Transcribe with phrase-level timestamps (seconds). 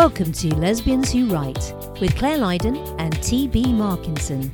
[0.00, 3.64] Welcome to Lesbians Who Write with Claire Lydon and T.B.
[3.64, 4.50] Markinson.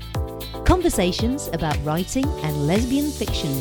[0.65, 3.56] Conversations about writing and lesbian fiction.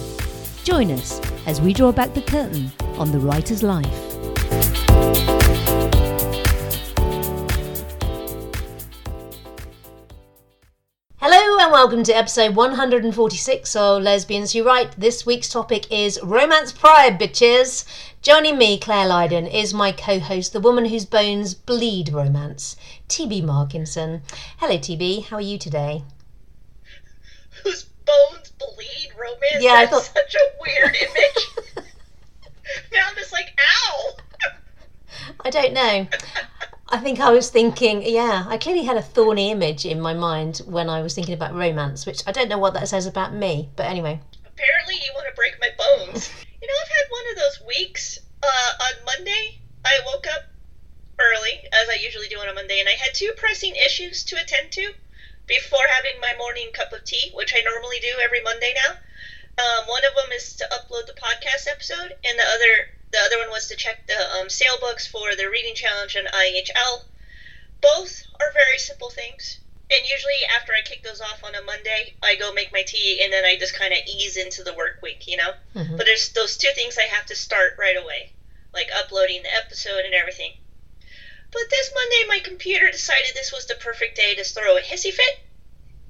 [0.63, 4.04] Join us as we draw back the curtain on the writer's life.
[11.85, 14.99] Welcome to episode 146 of Lesbians Who Write.
[14.99, 17.85] This week's topic is Romance Pride, bitches.
[18.23, 22.75] Joining me, Claire Lydon, is my co host, the woman whose bones bleed romance,
[23.07, 24.23] TB Markinson.
[24.57, 25.25] Hello, TB.
[25.25, 26.01] How are you today?
[27.63, 29.63] Whose bones bleed romance?
[29.63, 31.85] Yeah, I That's thought- such a weird image.
[32.93, 34.17] now I'm just like, ow!
[35.45, 36.07] I don't know.
[36.87, 40.61] I think I was thinking, yeah, I clearly had a thorny image in my mind
[40.67, 43.69] when I was thinking about romance, which I don't know what that says about me,
[43.75, 44.21] but anyway.
[44.45, 46.29] Apparently, you want to break my bones.
[46.65, 48.17] You know, I've had one of those weeks.
[48.41, 50.49] Uh, on Monday, I woke up
[51.19, 54.41] early, as I usually do on a Monday, and I had two pressing issues to
[54.41, 54.93] attend to
[55.45, 58.97] before having my morning cup of tea, which I normally do every Monday now.
[59.61, 62.73] Um, one of them is to upload the podcast episode, and the other
[63.11, 64.04] the other one was to check
[64.35, 67.03] um, sale books for the reading challenge and IHL.
[67.81, 69.59] Both are very simple things.
[69.91, 73.21] And usually, after I kick those off on a Monday, I go make my tea
[73.23, 75.53] and then I just kind of ease into the work week, you know?
[75.75, 75.95] Mhm.
[75.97, 78.31] But there's those two things I have to start right away,
[78.73, 80.53] like uploading the episode and everything.
[81.51, 85.13] But this Monday, my computer decided this was the perfect day to throw a hissy
[85.13, 85.39] fit.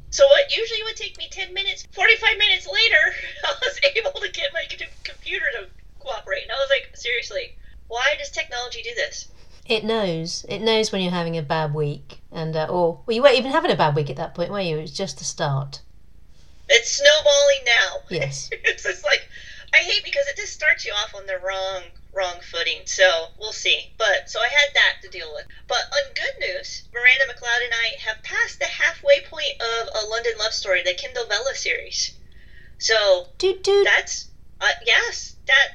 [0.10, 4.32] So, what usually would take me 10 minutes, 45 minutes later, I was able to
[4.32, 4.66] get my
[5.04, 5.68] computer to
[6.00, 6.44] cooperate.
[6.44, 9.30] And I was like, seriously, why does technology do this?
[9.66, 10.46] It knows.
[10.48, 12.20] It knows when you're having a bad week.
[12.32, 14.60] And, uh, or, well, you weren't even having a bad week at that point, were
[14.60, 14.78] you?
[14.78, 15.82] It was just the start.
[16.70, 17.98] It's snowballing now.
[18.10, 18.50] Yes.
[18.64, 19.28] it's just like
[19.74, 22.82] I hate because it just starts you off on the wrong wrong footing.
[22.86, 23.92] So we'll see.
[23.98, 25.46] But so I had that to deal with.
[25.68, 30.08] But on good news, Miranda MacLeod and I have passed the halfway point of a
[30.08, 32.14] London Love Story, the Kindle Vella series.
[32.78, 33.86] So Dude, dude.
[33.86, 34.30] that's
[34.62, 35.68] uh, yes, that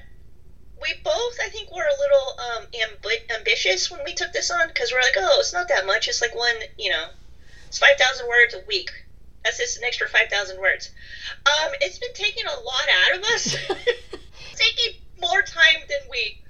[0.83, 4.69] we both I think were a little um, amb- ambitious when we took this on
[4.69, 6.09] because we're like, oh, it's not that much.
[6.09, 7.07] It's like one, you know,
[7.69, 8.91] it's five thousand words a week.
[9.45, 10.91] That's just an extra five thousand words.
[11.47, 13.57] Um, it's been taking a lot out of us.
[14.55, 16.41] taking more time than we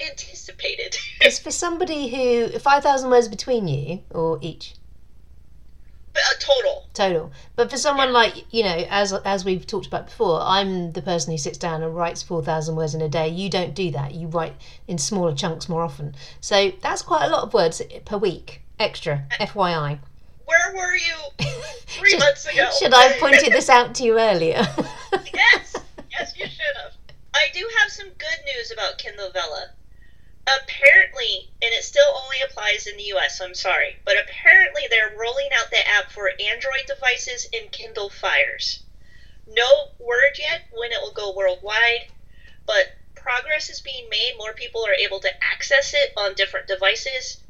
[0.00, 0.96] anticipated.
[1.20, 4.74] It's for somebody who, 5,000 words between you, or each.
[6.38, 6.86] Total.
[6.94, 7.32] total.
[7.56, 11.32] But for someone like you know, as as we've talked about before, I'm the person
[11.32, 13.28] who sits down and writes four thousand words in a day.
[13.28, 14.14] You don't do that.
[14.14, 14.54] You write
[14.86, 16.14] in smaller chunks more often.
[16.40, 18.62] So that's quite a lot of words per week.
[18.78, 19.98] Extra, FYI.
[20.44, 21.46] Where were you
[21.86, 22.68] three Should- months ago?
[22.78, 24.66] Should I have pointed this out to you earlier?
[25.34, 25.76] yes,
[26.10, 26.92] yes, you should have.
[27.34, 29.70] I do have some good news about Kindle Vella.
[30.56, 35.16] Apparently, and it still only applies in the US, so I'm sorry, but apparently they're
[35.18, 38.80] rolling out the app for Android devices and Kindle Fires.
[39.46, 42.06] No word yet when it will go worldwide,
[42.66, 44.36] but progress is being made.
[44.38, 47.42] More people are able to access it on different devices.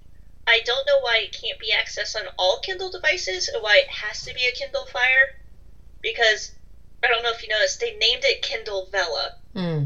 [0.47, 3.89] I don't know why it can't be accessed on all Kindle devices or why it
[3.89, 5.37] has to be a Kindle Fire,
[6.01, 6.53] because
[7.03, 9.37] I don't know if you noticed, they named it Kindle Vella.
[9.55, 9.85] Hmm.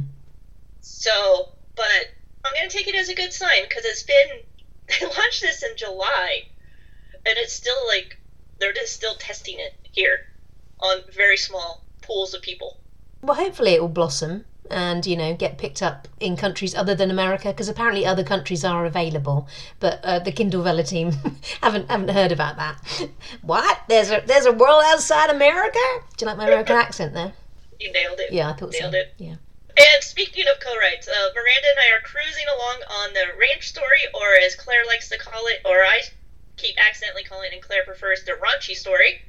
[0.81, 2.09] So, but
[2.44, 4.41] I'm going to take it as a good sign because it's been,
[4.88, 6.42] they launched this in July
[7.14, 8.19] and it's still like,
[8.58, 10.26] they're just still testing it here
[10.81, 12.78] on very small pools of people.
[13.22, 17.10] Well, hopefully it will blossom and you know get picked up in countries other than
[17.10, 19.47] America because apparently other countries are available.
[19.81, 21.12] But uh, the Kindle Vella team
[21.62, 23.08] haven't haven't heard about that.
[23.42, 23.81] what?
[23.88, 25.78] There's a there's a world outside America?
[26.16, 27.32] Do you like my American accent there?
[27.78, 28.32] You nailed it.
[28.32, 28.81] Yeah, I thought so.
[28.81, 29.14] Nailed it.
[29.19, 29.34] Yeah.
[29.77, 34.03] And speaking of co-writes, uh, Miranda and I are cruising along on the ranch story,
[34.12, 36.03] or as Claire likes to call it, or I
[36.56, 39.22] keep accidentally calling it, and Claire prefers the raunchy story.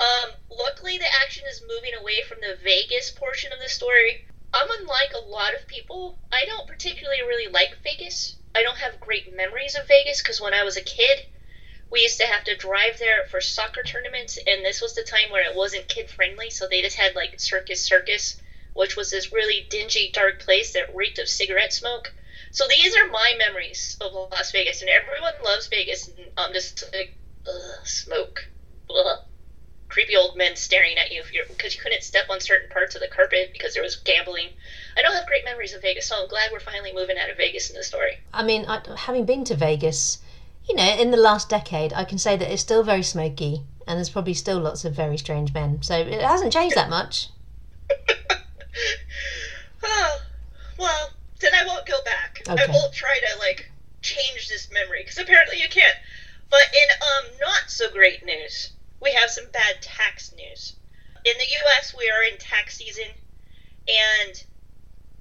[0.00, 4.26] Um, luckily, the action is moving away from the Vegas portion of the story.
[4.52, 6.18] I'm unlike a lot of people.
[6.30, 8.36] I don't particularly really like Vegas.
[8.54, 11.26] I don't have great memories of Vegas because when I was a kid,
[11.90, 15.30] we used to have to drive there for soccer tournaments, and this was the time
[15.30, 18.40] where it wasn't kid friendly, so they just had like Circus Circus
[18.74, 22.12] which was this really dingy, dark place that reeked of cigarette smoke.
[22.50, 26.08] So these are my memories of Las Vegas, and everyone loves Vegas.
[26.08, 27.16] And I'm just like,
[27.48, 28.48] ugh, smoke,
[28.90, 29.18] ugh.
[29.88, 33.08] creepy old men staring at you because you couldn't step on certain parts of the
[33.08, 34.50] carpet because there was gambling.
[34.96, 37.36] I don't have great memories of Vegas, so I'm glad we're finally moving out of
[37.36, 38.18] Vegas in the story.
[38.32, 40.18] I mean, I, having been to Vegas,
[40.68, 43.98] you know, in the last decade, I can say that it's still very smoky, and
[43.98, 45.82] there's probably still lots of very strange men.
[45.82, 47.28] So it hasn't changed that much.
[49.82, 50.18] oh,
[50.78, 51.10] well,
[51.40, 52.42] then I won't go back.
[52.48, 53.70] I won't try to like
[54.02, 55.96] change this memory because apparently you can't.
[56.50, 60.74] But in um, not so great news, we have some bad tax news.
[61.24, 63.06] In the U.S., we are in tax season,
[63.88, 64.44] and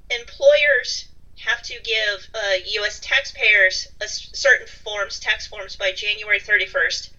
[0.09, 1.07] employers
[1.39, 2.99] have to give uh, U.S.
[2.99, 7.09] taxpayers a s- certain forms, tax forms, by January 31st,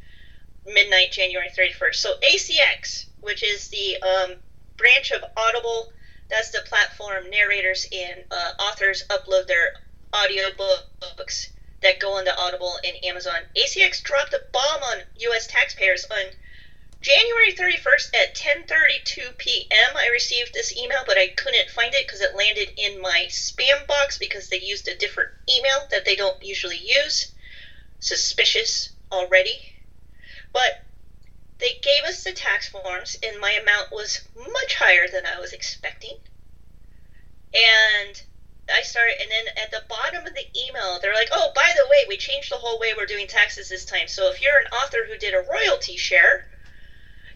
[0.67, 1.95] midnight, January 31st.
[1.95, 4.35] So ACX, which is the um,
[4.77, 5.93] branch of Audible,
[6.29, 9.75] that's the platform narrators and uh, authors upload their
[10.13, 11.49] audiobooks
[11.83, 13.41] that go on the Audible and Amazon.
[13.57, 15.47] ACX dropped a bomb on U.S.
[15.47, 16.25] taxpayers on
[17.01, 19.97] January 31st at 10:32 p.m.
[19.97, 23.87] I received this email, but I couldn't find it because it landed in my spam
[23.87, 27.31] box because they used a different email that they don't usually use.
[28.01, 29.75] Suspicious already.
[30.55, 30.83] But
[31.59, 35.53] they gave us the tax forms, and my amount was much higher than I was
[35.53, 36.19] expecting.
[37.55, 38.23] And
[38.73, 41.87] I started, and then at the bottom of the email, they're like, "Oh, by the
[41.89, 44.09] way, we changed the whole way we're doing taxes this time.
[44.09, 46.47] So if you're an author who did a royalty share,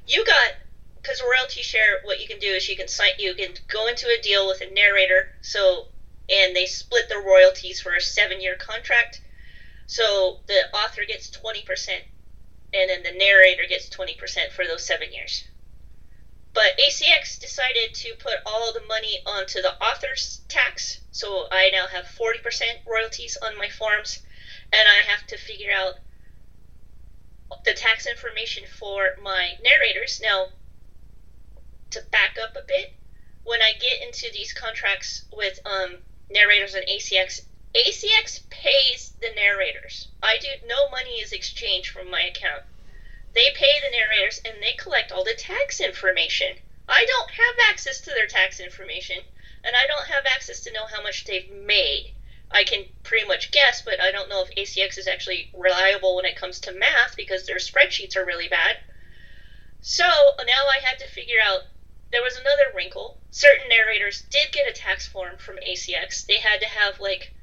[0.07, 0.53] you got
[0.97, 1.99] because royalty share.
[2.03, 4.61] What you can do is you can sign, you can go into a deal with
[4.61, 5.29] a narrator.
[5.43, 5.87] So
[6.29, 9.21] and they split the royalties for a seven-year contract.
[9.87, 12.05] So the author gets twenty percent,
[12.73, 15.45] and then the narrator gets twenty percent for those seven years.
[16.55, 21.87] But ACX decided to put all the money onto the author's tax, so I now
[21.87, 24.19] have 40% royalties on my forms,
[24.73, 25.95] and I have to figure out
[27.65, 30.21] the tax information for my narrators.
[30.21, 30.49] Now,
[31.91, 32.93] to back up a bit,
[33.45, 35.99] when I get into these contracts with um,
[36.31, 37.43] narrators and ACX,
[37.75, 40.09] ACX pays the narrators.
[40.23, 42.65] I do no money is exchanged from my account.
[43.35, 46.59] They pay the narrators and they collect all the tax information.
[46.89, 49.23] I don't have access to their tax information,
[49.63, 52.15] and I don't have access to know how much they've made.
[52.51, 56.25] I can pretty much guess, but I don't know if ACX is actually reliable when
[56.25, 58.79] it comes to math because their spreadsheets are really bad.
[59.83, 60.05] So
[60.47, 61.65] now I had to figure out
[62.11, 63.21] there was another wrinkle.
[63.31, 66.25] Certain narrators did get a tax form from ACX.
[66.25, 67.35] They had to have like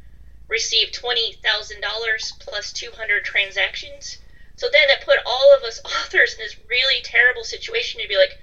[0.48, 4.18] received twenty thousand dollars plus two hundred transactions.
[4.56, 8.18] So then it put all of us authors in this really terrible situation to be
[8.18, 8.40] like,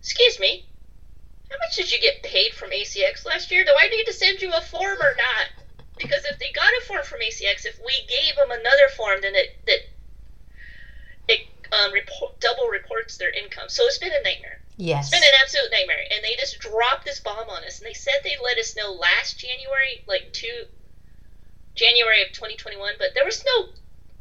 [0.00, 0.66] excuse me,
[1.50, 3.64] how much did you get paid from ACX last year?
[3.64, 5.64] Do I need to send you a form or not?
[5.96, 9.34] Because if they got a form from ACX, if we gave them another form, then
[9.34, 9.80] it that
[11.28, 11.40] it
[11.72, 13.68] um, report, double reports their income.
[13.68, 14.60] So it's been a nightmare.
[14.76, 15.08] Yes.
[15.08, 16.04] It's been an absolute nightmare.
[16.12, 17.80] And they just dropped this bomb on us.
[17.80, 20.66] And they said they'd let us know last January, like two
[21.78, 23.68] January of 2021, but there was no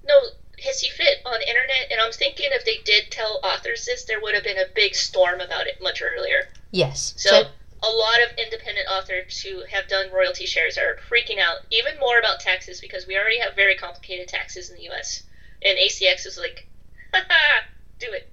[0.06, 0.15] no
[0.62, 1.92] hissy fit on the internet.
[1.92, 4.95] And I'm thinking if they did tell authors this, there would have been a big
[4.95, 6.50] storm about it much earlier.
[6.71, 7.13] Yes.
[7.18, 7.48] So,
[7.83, 12.18] a lot of independent authors who have done royalty shares are freaking out even more
[12.18, 15.24] about taxes because we already have very complicated taxes in the US.
[15.63, 16.68] And ACX is like,
[18.00, 18.31] do it.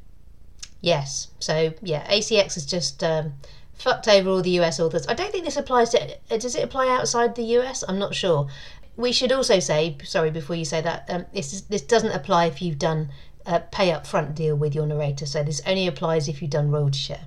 [0.81, 1.29] Yes.
[1.41, 3.35] So yeah, ACX has just um,
[3.75, 5.07] fucked over all the US authors.
[5.09, 6.17] I don't think this applies to.
[6.29, 7.85] Does it apply outside the US?
[7.87, 8.49] I'm not sure.
[8.97, 12.47] We should also say, sorry, before you say that, um, this is, this doesn't apply
[12.47, 13.11] if you've done
[13.47, 15.27] a pay up front deal with your narrator.
[15.27, 17.25] So this only applies if you've done royalty share.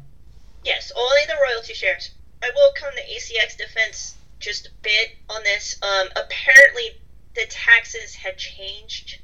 [0.63, 2.11] Yes, only the royalty shares.
[2.41, 5.75] I will come to ACX defense just a bit on this.
[5.81, 6.91] Um, apparently,
[7.35, 9.19] the taxes had changed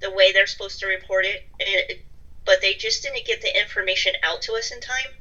[0.00, 2.04] the way they're supposed to report it, it,
[2.44, 5.12] but they just didn't get the information out to us in time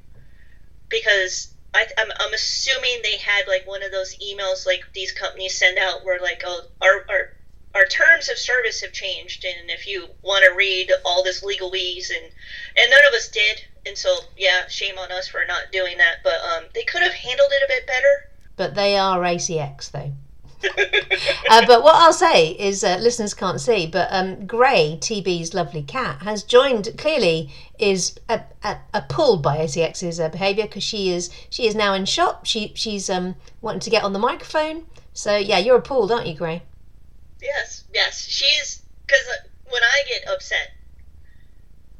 [0.89, 5.59] because I, I'm, I'm assuming they had like one of those emails like these companies
[5.59, 7.33] send out where like oh, our, our
[7.75, 12.09] our terms of service have changed and if you want to read all this legalese
[12.09, 12.31] and
[12.77, 16.15] and none of us did and so yeah shame on us for not doing that
[16.23, 20.13] but um, they could have handled it a bit better But they are ACX though.
[21.49, 25.83] Uh, but what I'll say is, uh, listeners can't see, but um, Gray, TB's lovely
[25.83, 26.89] cat, has joined.
[26.97, 31.75] Clearly, is a, a, a pulled by ACX's uh, behaviour because she is she is
[31.75, 32.45] now in shop.
[32.45, 34.85] She she's um wanting to get on the microphone.
[35.13, 36.61] So yeah, you're appalled, aren't you, Gray?
[37.45, 40.73] yes yes she's because uh, when i get upset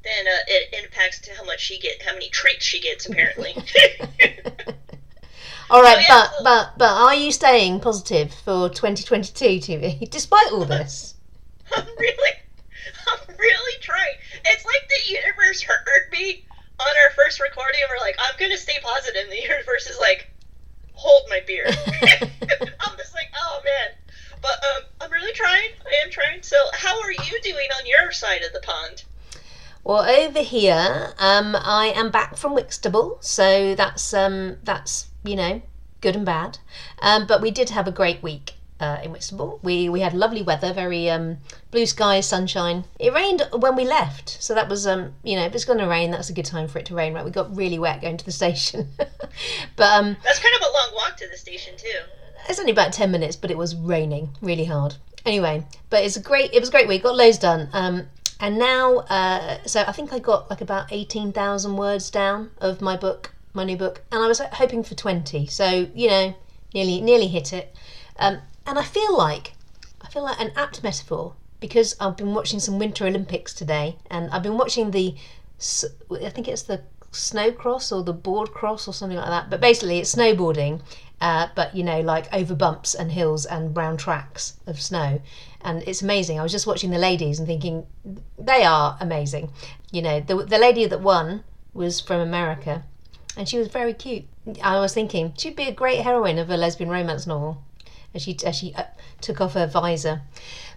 [0.03, 3.53] then uh, it impacts to how much she get how many treats she gets apparently
[5.69, 11.15] All right, but but but are you staying positive for 2022 TB despite all this?
[11.75, 12.34] I'm really,
[13.07, 14.15] I'm really trying.
[14.45, 16.45] It's like the universe heard me
[16.79, 19.24] on our first recording, and we're like, I'm gonna stay positive.
[19.24, 20.29] And the universe is like,
[20.93, 21.65] hold my beer.
[21.67, 23.98] I'm just like, oh man.
[24.43, 25.72] But um, I'm really trying.
[25.84, 26.43] I am trying.
[26.43, 29.03] So, how are you doing on your side of the pond?
[29.84, 35.62] Well, over here, um, I am back from Whitstable, so that's um, that's you know
[36.01, 36.60] good and bad.
[37.01, 38.53] Um, but we did have a great week.
[38.79, 39.58] uh, in Whitstable.
[39.63, 41.38] We we had lovely weather, very um,
[41.72, 42.84] blue skies, sunshine.
[43.00, 45.88] It rained when we left, so that was um, you know if it's going to
[45.88, 47.13] rain, that's a good time for it to rain.
[47.13, 48.89] Right, we got really wet going to the station,
[49.77, 52.00] but um, That's kind of a long walk to the station too.
[52.50, 54.96] it's only about ten minutes, but it was raining really hard.
[55.25, 56.53] Anyway, but it's a great.
[56.53, 57.03] It was a great week.
[57.03, 57.70] Got loads done.
[57.72, 58.08] Um,
[58.41, 62.82] and now, uh, so I think I got like about eighteen thousand words down of
[62.82, 65.45] my book, my new book, and I was hoping for twenty.
[65.47, 66.35] So you know,
[66.74, 67.75] nearly nearly hit it.
[68.17, 69.53] Um, and I feel like
[70.01, 74.29] I feel like an apt metaphor because I've been watching some Winter Olympics today, and
[74.31, 75.15] I've been watching the,
[76.12, 76.81] I think it's the
[77.12, 79.50] snow cross or the board cross or something like that.
[79.50, 80.81] But basically, it's snowboarding,
[81.21, 85.21] uh, but you know, like over bumps and hills and round tracks of snow,
[85.62, 86.39] and it's amazing.
[86.39, 87.88] I was just watching the ladies and thinking
[88.38, 89.51] they are amazing.
[89.91, 91.43] You know, the the lady that won
[91.74, 92.83] was from America,
[93.38, 94.25] and she was very cute.
[94.62, 97.63] I was thinking she'd be a great heroine of a lesbian romance novel
[98.13, 98.84] as she as she uh,
[99.22, 100.22] took off her visor.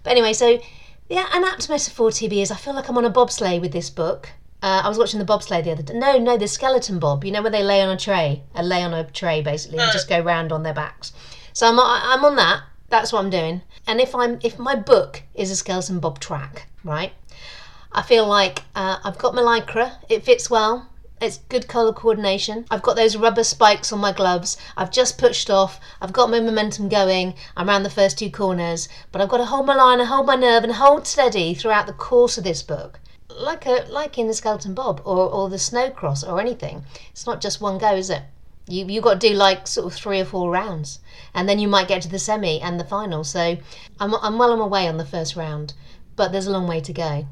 [0.02, 0.60] But anyway, so
[1.08, 3.90] yeah, an apt metaphor, TB, is I feel like I'm on a bobsleigh with this
[3.90, 4.30] book.
[4.60, 5.94] Uh, I was watching the bobsleigh the other day.
[5.94, 7.24] No, no, the skeleton bob.
[7.24, 9.92] You know where they lay on a tray, a lay on a tray basically, and
[9.92, 11.12] just go round on their backs.
[11.52, 12.62] So I'm I'm on that.
[12.90, 13.62] That's what I'm doing.
[13.86, 17.12] And if I'm if my book is a skeleton bob track, right?
[17.92, 19.92] I feel like uh, I've got my lycra.
[20.08, 20.88] It fits well.
[21.20, 22.64] It's good colour coordination.
[22.70, 24.56] I've got those rubber spikes on my gloves.
[24.76, 25.80] I've just pushed off.
[26.00, 27.34] I've got my momentum going.
[27.56, 30.26] I'm around the first two corners, but I've got to hold my line and hold
[30.26, 33.00] my nerve and hold steady throughout the course of this book.
[33.28, 36.84] Like a like in the Skeleton Bob or, or the Snow Cross or anything.
[37.10, 38.22] It's not just one go, is it?
[38.68, 41.00] You you got to do like sort of three or four rounds,
[41.34, 43.24] and then you might get to the semi and the final.
[43.24, 43.56] So
[43.98, 45.74] I'm I'm well on my way on the first round,
[46.14, 47.26] but there's a long way to go.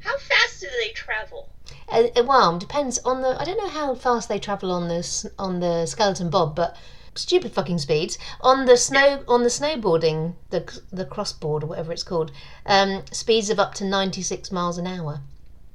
[0.00, 1.50] How fast do they travel?
[1.88, 3.40] Uh, uh, well, depends on the.
[3.40, 6.76] I don't know how fast they travel on this on the skeleton bob, but
[7.14, 12.02] stupid fucking speeds on the snow on the snowboarding the the crossboard or whatever it's
[12.02, 12.32] called.
[12.66, 15.20] Um, speeds of up to ninety six miles an hour.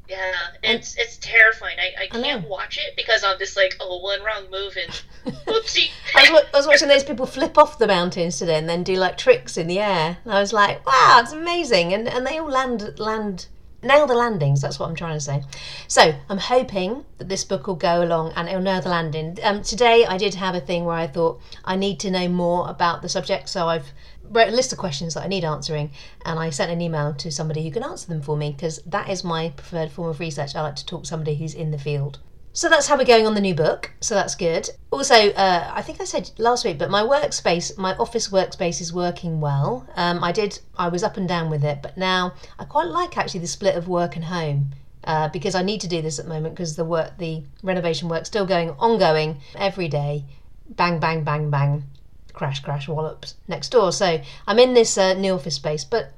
[0.07, 1.77] Yeah, it's it's terrifying.
[1.79, 2.49] I, I I can't know.
[2.49, 5.91] watch it because I'm just like, oh, one wrong move and whoopsie.
[6.15, 8.95] I was, I was watching those people flip off the mountains today and then do
[8.95, 10.17] like tricks in the air.
[10.23, 11.93] And I was like, wow, it's amazing.
[11.93, 13.45] And and they all land land
[13.81, 14.61] nail the landings.
[14.61, 15.43] That's what I'm trying to say.
[15.87, 19.37] So I'm hoping that this book will go along and it'll nail the landing.
[19.43, 22.69] Um, today I did have a thing where I thought I need to know more
[22.69, 23.91] about the subject, so I've
[24.23, 25.91] wrote a list of questions that I need answering,
[26.23, 29.09] and I sent an email to somebody who can answer them for me because that
[29.09, 30.55] is my preferred form of research.
[30.55, 32.19] I like to talk to somebody who's in the field.
[32.51, 33.91] So that's how we're going on the new book.
[34.01, 34.69] So that's good.
[34.91, 38.91] Also, uh, I think I said last week, but my workspace, my office workspace, is
[38.91, 39.87] working well.
[39.95, 43.17] Um, I did, I was up and down with it, but now I quite like
[43.17, 44.71] actually the split of work and home.
[45.05, 48.09] Uh, because I need to do this at the moment because the work, the renovation
[48.09, 50.25] work, still going ongoing every day.
[50.67, 51.85] Bang, bang, bang, bang,
[52.33, 53.93] crash, crash, wallops next door.
[53.93, 56.11] So I'm in this uh, new office space, but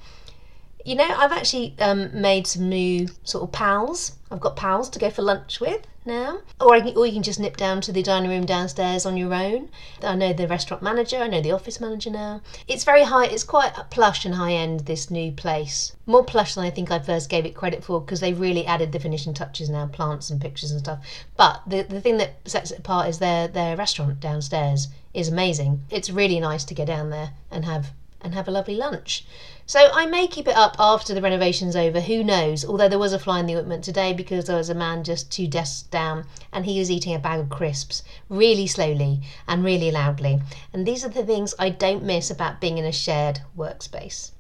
[0.85, 4.13] you know, I've actually um, made some new sort of pals.
[4.31, 7.39] I've got pals to go for lunch with now, or can, or you can just
[7.39, 9.69] nip down to the dining room downstairs on your own.
[10.01, 11.17] I know the restaurant manager.
[11.17, 12.41] I know the office manager now.
[12.67, 13.25] It's very high.
[13.25, 14.81] It's quite plush and high end.
[14.81, 18.19] This new place, more plush than I think I first gave it credit for, because
[18.19, 20.99] they've really added the finishing touches now, plants and pictures and stuff.
[21.37, 25.83] But the the thing that sets it apart is their their restaurant downstairs is amazing.
[25.89, 27.91] It's really nice to go down there and have
[28.23, 29.25] and have a lovely lunch.
[29.71, 32.65] So I may keep it up after the renovation's over, who knows?
[32.65, 35.31] Although there was a fly in the ointment today because there was a man just
[35.31, 39.89] two desks down and he was eating a bag of crisps really slowly and really
[39.89, 40.41] loudly.
[40.73, 44.31] And these are the things I don't miss about being in a shared workspace.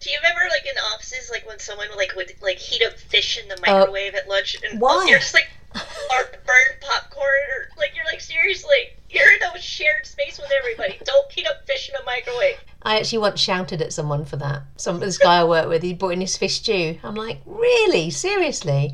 [0.00, 3.38] Do you remember, like in offices, like when someone like would like heat up fish
[3.40, 5.06] in the microwave at lunch, and Uh, why?
[5.08, 10.06] you're just like, or burn popcorn, or like you're like seriously, you're in a shared
[10.06, 10.98] space with everybody.
[11.04, 12.56] Don't heat up fish in a microwave.
[12.82, 14.62] I actually once shouted at someone for that.
[14.76, 16.98] Some this guy I work with, he brought in his fish stew.
[17.02, 18.92] I'm like, really, seriously?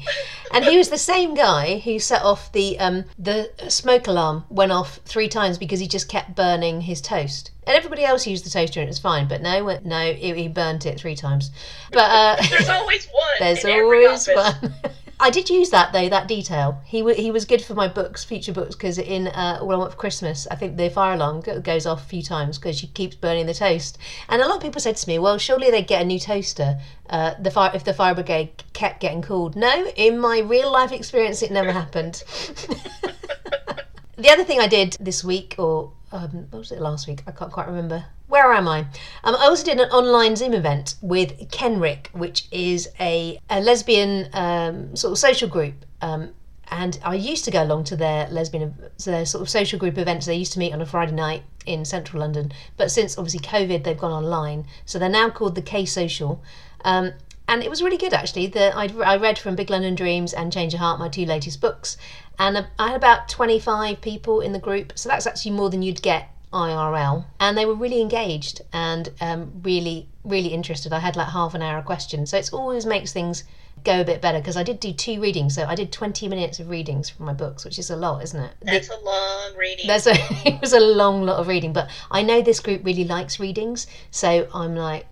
[0.53, 4.73] And he was the same guy who set off the um, the smoke alarm went
[4.73, 7.53] off three times because he just kept burning his toast.
[7.65, 10.49] And everybody else used the toaster and it was fine, but no, no, he, he
[10.49, 11.51] burnt it three times.
[11.93, 13.27] But uh, There's always one.
[13.39, 14.75] there's always one.
[15.19, 16.83] I did use that though, that detail.
[16.85, 19.77] He w- he was good for my books, future books, because in uh, All I
[19.77, 22.79] Want for Christmas, I think the fire alarm go- goes off a few times because
[22.79, 23.97] she keeps burning the toast.
[24.29, 26.79] And a lot of people said to me, "Well, surely they'd get a new toaster."
[27.09, 29.57] Uh, the fire if the fire brigade kept getting called.
[29.57, 32.23] No, in my real life experience, it never happened.
[34.17, 37.23] the other thing I did this week, or um, what was it last week?
[37.27, 38.05] I can't quite remember.
[38.29, 38.81] Where am I?
[39.25, 44.29] Um, I also did an online Zoom event with Kenric, which is a, a lesbian
[44.33, 45.75] um, sort of social group.
[46.01, 46.31] Um,
[46.69, 50.27] and I used to go along to their lesbian, their sort of social group events.
[50.27, 52.53] They used to meet on a Friday night in central London.
[52.77, 54.67] But since obviously COVID, they've gone online.
[54.85, 56.43] So they're now called the K Social.
[56.85, 57.13] Um,
[57.49, 58.49] and it was really good actually.
[58.49, 61.61] The, I, I read from Big London Dreams and Change Your Heart, my two latest
[61.61, 61.97] books,
[62.39, 64.93] and I had about 25 people in the group.
[64.97, 69.61] So that's actually more than you'd get IRL, and they were really engaged and um,
[69.63, 70.93] really, really interested.
[70.93, 73.45] I had like half an hour of questions, so it always makes things
[73.85, 76.59] go a bit better because I did do two readings, so I did 20 minutes
[76.59, 78.53] of readings from my books, which is a lot, isn't it?
[78.63, 79.87] That's a long reading.
[79.87, 80.15] That's a,
[80.49, 83.87] it was a long lot of reading, but I know this group really likes readings,
[84.11, 85.07] so I'm like,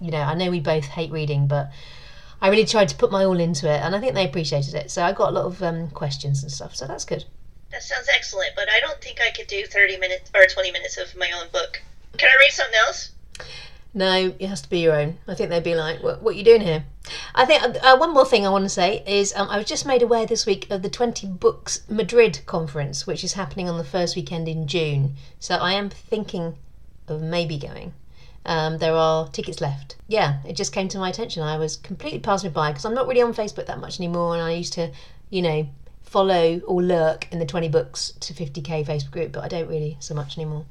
[0.00, 1.70] you know, I know we both hate reading, but
[2.42, 4.90] I really tried to put my all into it, and I think they appreciated it.
[4.90, 7.24] So I got a lot of um, questions and stuff, so that's good.
[7.70, 10.96] That sounds excellent, but I don't think I could do 30 minutes or 20 minutes
[10.96, 11.82] of my own book.
[12.16, 13.10] Can I read something else?
[13.92, 15.18] No, it has to be your own.
[15.26, 16.84] I think they'd be like, "What, what are you doing here?"
[17.34, 19.84] I think uh, one more thing I want to say is um, I was just
[19.84, 23.84] made aware this week of the 20 Books Madrid conference, which is happening on the
[23.84, 25.16] first weekend in June.
[25.40, 26.56] So I am thinking
[27.08, 27.92] of maybe going.
[28.46, 29.96] Um, there are tickets left.
[30.08, 31.42] Yeah, it just came to my attention.
[31.42, 34.34] I was completely passed me by because I'm not really on Facebook that much anymore,
[34.34, 34.90] and I used to,
[35.28, 35.68] you know,
[36.02, 39.96] follow or lurk in the 20 books to 50k Facebook group, but I don't really
[40.00, 40.64] so much anymore.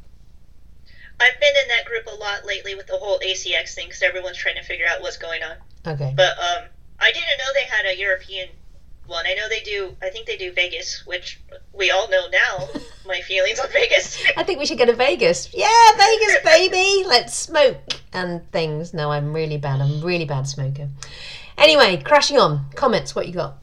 [1.21, 4.37] I've been in that group a lot lately with the whole ACX thing because everyone's
[4.37, 5.55] trying to figure out what's going on.
[5.85, 6.13] Okay.
[6.15, 6.65] But um,
[6.99, 8.49] I didn't know they had a European
[9.09, 9.25] one.
[9.27, 9.95] I know they do.
[10.01, 11.39] I think they do Vegas, which
[11.73, 12.67] we all know now.
[13.09, 14.23] my feelings on Vegas.
[14.37, 15.53] I think we should go to Vegas.
[15.53, 17.03] Yeah, Vegas, baby.
[17.07, 17.77] Let's smoke
[18.13, 18.93] and things.
[18.93, 19.81] No, I'm really bad.
[19.81, 20.87] I'm really bad smoker.
[21.57, 22.69] Anyway, crashing on.
[22.75, 23.13] Comments.
[23.15, 23.57] What you got?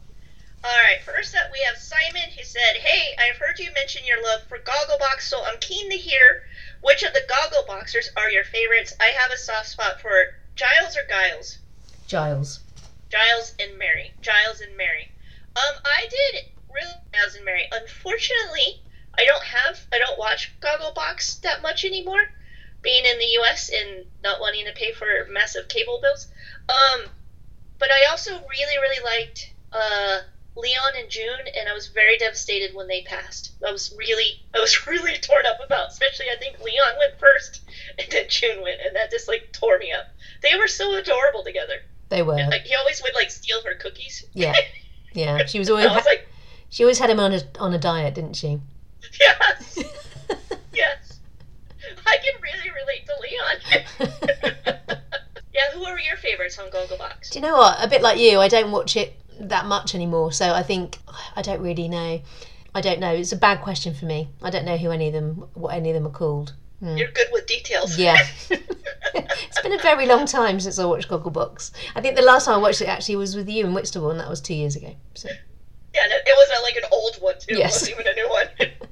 [0.64, 1.00] All right.
[1.04, 2.28] First up, we have Simon.
[2.28, 5.96] He said, "Hey, I've heard you mention your love for Gogglebox, so I'm keen to
[5.96, 6.42] hear
[6.82, 8.94] which of the Goggleboxers are your favorites.
[9.00, 11.58] I have a soft spot for Giles or Giles.
[12.06, 12.60] Giles.
[13.10, 14.12] Giles and Mary.
[14.20, 15.10] Giles and Mary.
[15.56, 16.92] Um, I did really
[17.36, 17.68] and Mary.
[17.72, 18.82] Unfortunately,
[19.18, 22.22] I don't have I don't watch Gogglebox that much anymore,
[22.82, 23.70] being in the U.S.
[23.70, 26.28] and not wanting to pay for massive cable bills.
[26.68, 27.06] Um,
[27.78, 30.20] but I also really really liked uh,
[30.56, 33.52] Leon and June, and I was very devastated when they passed.
[33.66, 37.62] I was really I was really torn up about, especially I think Leon went first,
[37.98, 40.06] and then June went, and that just like tore me up.
[40.42, 41.80] They were so adorable together.
[42.10, 42.38] They were.
[42.38, 44.24] And, like he always would like steal her cookies.
[44.34, 44.52] Yeah.
[45.16, 45.44] Yeah.
[45.46, 45.86] She was always.
[45.86, 46.28] I was like,
[46.68, 48.60] she always had him on a on a diet, didn't she?
[49.20, 49.78] yes,
[50.74, 51.20] yes.
[52.06, 54.86] I can really relate to Leon.
[55.54, 57.30] yeah, who are your favorites on Gogglebox?
[57.30, 57.82] Do you know what?
[57.82, 60.98] A bit like you, I don't watch it that much anymore, so I think
[61.34, 62.20] I don't really know.
[62.74, 63.12] I don't know.
[63.14, 64.28] It's a bad question for me.
[64.42, 66.52] I don't know who any of them, what any of them are called.
[66.80, 66.96] Hmm.
[66.96, 67.98] You're good with details.
[67.98, 68.18] Yeah.
[68.50, 71.72] it's been a very long time since I watched Gogglebox.
[71.94, 74.20] I think the last time I watched it actually was with you in Whitstable, and
[74.20, 74.94] that was two years ago.
[75.14, 75.28] So
[75.94, 77.56] Yeah, it was like an old one too.
[77.56, 77.88] Yes.
[77.88, 78.48] It wasn't even a new one.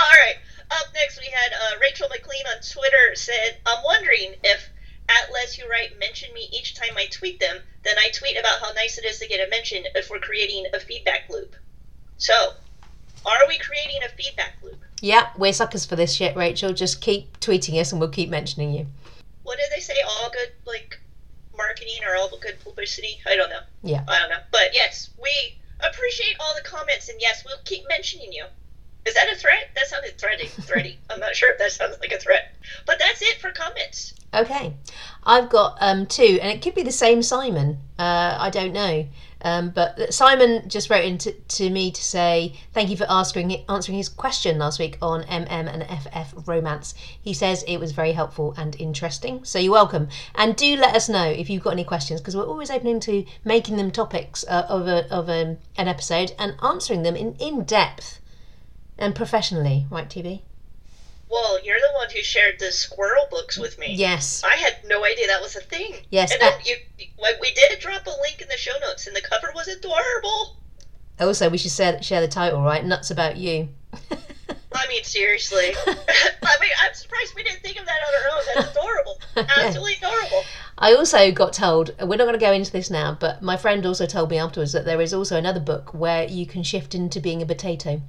[0.00, 0.36] All right.
[0.70, 4.70] Up next, we had uh, Rachel McLean on Twitter said, "I'm wondering if
[5.08, 7.58] at Les Who Write mention me each time I tweet them.
[7.84, 10.66] Then I tweet about how nice it is to get a mention if we're creating
[10.72, 11.54] a feedback loop.
[12.16, 12.54] So,
[13.30, 14.82] are we creating a feedback loop?
[15.02, 16.72] yeah, we're suckers for this shit, Rachel.
[16.72, 18.86] Just keep tweeting us, and we'll keep mentioning you.
[19.42, 19.94] What do they say?
[20.06, 21.00] All good like
[21.56, 23.18] marketing or all the good publicity?
[23.26, 23.60] I don't know.
[23.82, 24.04] Yeah.
[24.06, 24.42] I don't know.
[24.52, 28.44] But yes, we appreciate all the comments, and yes, we'll keep mentioning you.
[29.04, 29.70] Is that a threat?
[29.74, 30.46] That sounded threatening.
[30.60, 30.98] Threaty.
[31.10, 32.54] I'm not sure if that sounds like a threat.
[32.86, 34.14] But that's it for comments.
[34.32, 34.74] Okay,
[35.24, 37.78] I've got um, two, and it could be the same Simon.
[37.98, 39.06] Uh, I don't know.
[39.42, 43.64] Um, but Simon just wrote in to, to me to say thank you for answering
[43.68, 46.94] answering his question last week on MM and FF romance.
[47.20, 49.44] He says it was very helpful and interesting.
[49.44, 52.46] So you're welcome, and do let us know if you've got any questions because we're
[52.46, 57.02] always open to making them topics uh, of a, of a, an episode and answering
[57.02, 58.20] them in in depth
[58.98, 59.86] and professionally.
[59.90, 60.42] Right, TB?
[61.32, 63.94] Well, you're the one who shared the squirrel books with me.
[63.94, 64.42] Yes.
[64.44, 65.94] I had no idea that was a thing.
[66.10, 66.76] Yes, And then uh- you,
[67.40, 70.58] we did drop a link in the show notes, and the cover was adorable.
[71.18, 72.84] Also, we should share, share the title, right?
[72.84, 73.70] Nuts about you.
[74.74, 75.70] I mean, seriously.
[75.86, 78.44] I mean, I'm surprised we didn't think of that on our own.
[78.54, 79.20] That's adorable.
[79.66, 80.44] Absolutely adorable.
[80.76, 83.86] I also got told, we're not going to go into this now, but my friend
[83.86, 87.20] also told me afterwards that there is also another book where you can shift into
[87.20, 88.02] being a potato.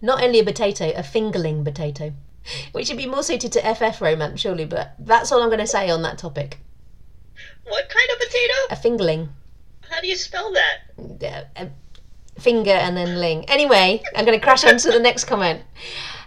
[0.00, 2.12] Not only a potato, a fingerling potato.
[2.72, 5.66] Which would be more suited to FF romance, surely, but that's all I'm going to
[5.66, 6.58] say on that topic.
[7.64, 8.54] What kind of potato?
[8.70, 9.28] A fingerling.
[9.88, 11.46] How do you spell that?
[11.58, 11.66] Uh,
[12.36, 13.44] a finger and then ling.
[13.48, 15.62] Anyway, I'm going to crash on to the next comment.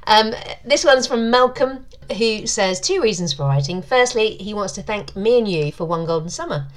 [0.05, 0.33] Um,
[0.65, 1.85] this one's from Malcolm,
[2.17, 3.81] who says two reasons for writing.
[3.81, 6.67] Firstly, he wants to thank me and you for One Golden Summer.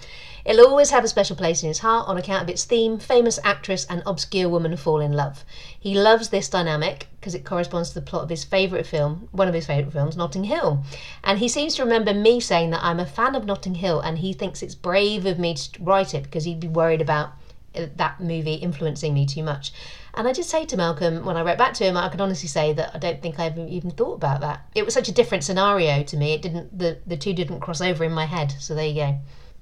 [0.46, 3.40] It'll always have a special place in his heart on account of its theme famous
[3.42, 5.44] actress and obscure woman fall in love.
[5.76, 9.48] He loves this dynamic because it corresponds to the plot of his favourite film, one
[9.48, 10.84] of his favourite films, Notting Hill.
[11.24, 14.18] And he seems to remember me saying that I'm a fan of Notting Hill and
[14.18, 17.32] he thinks it's brave of me to write it because he'd be worried about
[17.74, 19.72] uh, that movie influencing me too much.
[20.14, 22.48] And I did say to Malcolm when I wrote back to him, I could honestly
[22.48, 24.64] say that I don't think I ever even thought about that.
[24.76, 26.34] It was such a different scenario to me.
[26.34, 28.54] It didn't the the two didn't cross over in my head.
[28.60, 29.18] So there you go.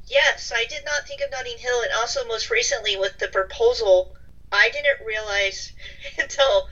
[0.06, 4.14] Yes, I did not think of Notting Hill, and also most recently with the proposal,
[4.52, 5.72] I didn't realize
[6.18, 6.68] until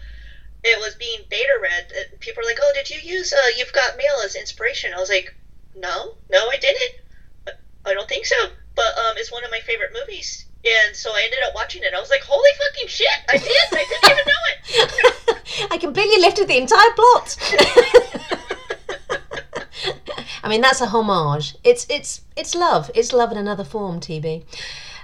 [0.65, 3.73] it was being beta read that people are like, "Oh, did you use uh, You've
[3.73, 5.35] Got Mail as inspiration?" I was like,
[5.75, 7.57] "No, no, I didn't.
[7.85, 8.37] I don't think so."
[8.75, 11.95] But um, it's one of my favorite movies, and so I ended up watching it.
[11.95, 13.09] I was like, "Holy fucking shit!
[13.29, 13.69] I did!
[13.73, 18.39] I didn't even know it." I completely lifted the entire plot.
[20.43, 21.57] I mean, that's a homage.
[21.63, 22.91] It's it's it's love.
[22.95, 24.45] It's love in another form, TB.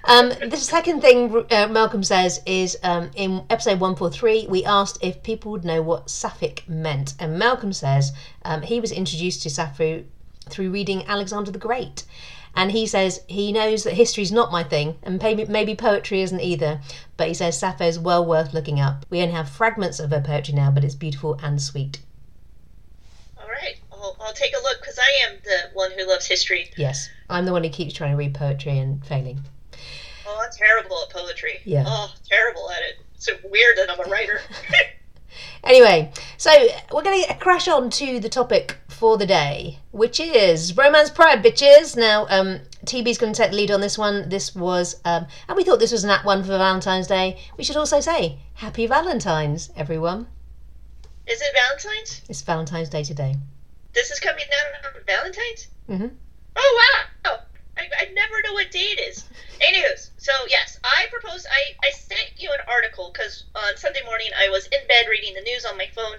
[0.05, 5.23] Um, the second thing uh, Malcolm says is um, in episode 143, we asked if
[5.23, 7.15] people would know what Sapphic meant.
[7.19, 10.05] And Malcolm says um, he was introduced to Sappho
[10.49, 12.05] through reading Alexander the Great.
[12.57, 16.41] And he says he knows that history's not my thing, and maybe, maybe poetry isn't
[16.41, 16.81] either.
[17.17, 19.05] But he says Sappho's well worth looking up.
[19.11, 21.99] We only have fragments of her poetry now, but it's beautiful and sweet.
[24.21, 26.71] I'll, take a look because I am the one who loves history.
[26.77, 29.41] Yes, I'm the one who keeps trying to read poetry and failing.
[30.27, 31.61] Oh, I'm terrible at poetry.
[31.65, 31.85] Yeah.
[31.87, 33.05] Oh, terrible at it.
[33.15, 34.41] It's so weird that I'm a writer.
[35.65, 36.51] Anyway, so
[36.93, 41.45] we're going to crash on to the topic for the day, which is romance pride,
[41.45, 41.97] bitches.
[41.97, 44.29] Now, um, TB's going to take the lead on this one.
[44.29, 47.39] This was, um, and we thought this was an apt one for Valentine's Day.
[47.57, 50.27] We should also say Happy Valentine's, everyone.
[51.27, 52.23] Is it Valentine's?
[52.29, 53.37] It's Valentine's Day today.
[53.95, 55.69] This is coming out on Valentine's?
[55.89, 56.15] Mm-hmm.
[56.57, 56.83] Oh,
[57.25, 57.39] wow.
[57.79, 59.25] I, I never know what day it is.
[59.63, 64.29] Anywho's, so yes, I proposed, I, I sent you an article because on Sunday morning
[64.37, 66.19] I was in bed reading the news on my phone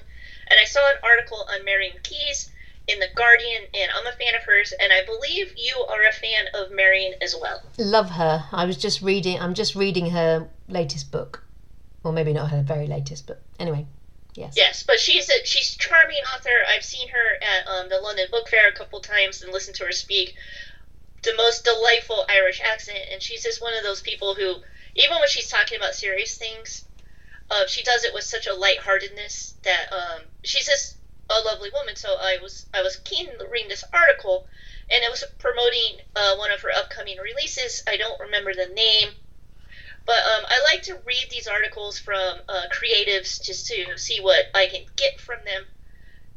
[0.50, 2.52] and I saw an article on Marian Keyes
[2.88, 6.14] in The Guardian and I'm a fan of hers and I believe you are a
[6.14, 7.62] fan of Marion as well.
[7.78, 8.46] Love her.
[8.52, 9.40] I was just reading.
[9.40, 11.44] I'm just reading her latest book,
[12.04, 13.86] or maybe not her very latest, but anyway,
[14.40, 14.54] yes.
[14.56, 16.50] Yes, but she's a she's charming author.
[16.68, 19.86] I've seen her at um, the London Book Fair a couple times and listened to
[19.86, 20.36] her speak.
[21.24, 24.56] The most delightful Irish accent, and she's just one of those people who,
[24.96, 26.86] even when she's talking about serious things,
[27.52, 30.96] uh, she does it with such a lightheartedness that um, she's just
[31.30, 31.96] a lovely woman.
[31.96, 34.48] So I was I was keen to read this article,
[34.90, 37.84] and it was promoting uh, one of her upcoming releases.
[37.88, 39.10] I don't remember the name,
[40.10, 44.46] but um, I like to read these articles from uh, creatives just to see what
[44.56, 45.64] I can get from them.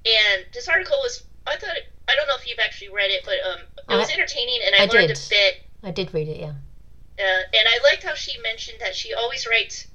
[0.04, 3.22] And this article was I thought it, I don't know if you've actually read it,
[3.24, 5.16] but um, it was I- entertaining, and I, I learned did.
[5.16, 5.54] a bit.
[5.82, 6.40] I did read it.
[6.40, 6.52] Yeah.
[7.18, 9.86] Uh, and I liked how she mentioned that she always writes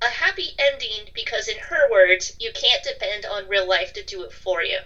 [0.00, 4.22] a happy ending because, in her words, you can't depend on real life to do
[4.22, 4.78] it for you.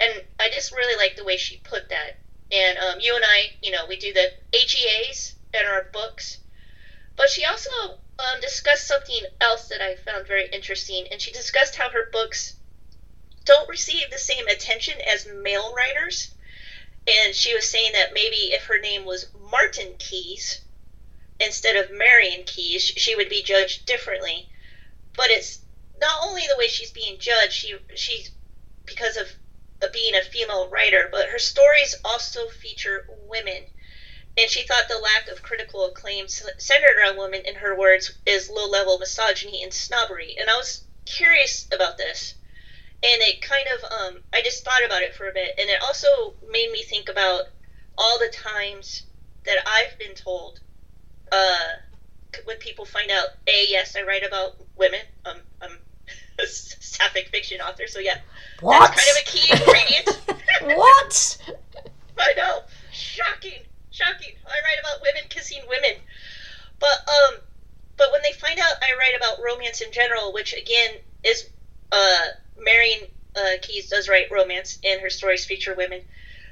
[0.00, 2.18] And I just really like the way she put that.
[2.50, 6.38] And um, you and I, you know, we do the HEAs in our books.
[7.16, 11.08] But she also um, discussed something else that I found very interesting.
[11.10, 12.54] And she discussed how her books
[13.44, 16.28] don't receive the same attention as male writers.
[17.06, 20.60] And she was saying that maybe if her name was Martin Keyes,
[21.38, 24.48] instead of Marian Keyes, she would be judged differently.
[25.14, 25.58] But it's
[26.00, 28.30] not only the way she's being judged, she she's
[28.84, 29.28] because of
[29.92, 33.70] being a female writer, but her stories also feature women.
[34.38, 38.50] And she thought the lack of critical acclaim centered around women, in her words, is
[38.50, 40.36] low level misogyny and snobbery.
[40.38, 42.34] And I was curious about this.
[43.02, 45.54] And it kind of, um, I just thought about it for a bit.
[45.58, 47.44] And it also made me think about
[47.96, 49.04] all the times
[49.44, 50.60] that I've been told
[51.32, 51.76] uh,
[52.44, 55.00] when people find out, A, yes, I write about women.
[55.24, 55.78] Um, I'm
[56.38, 58.18] a sapphic fiction author, so yeah,
[58.60, 58.80] What?
[58.80, 60.76] that's kind of a key ingredient.
[60.78, 61.38] what?
[62.18, 62.60] I know.
[62.92, 63.62] Shocking.
[63.96, 64.36] Shocking.
[64.46, 65.96] I write about women kissing women.
[66.78, 67.40] But um
[67.96, 70.90] but when they find out I write about romance in general, which again
[71.24, 71.48] is
[71.90, 72.26] uh
[72.58, 73.56] Marian uh,
[73.88, 76.02] does write romance and her stories feature women.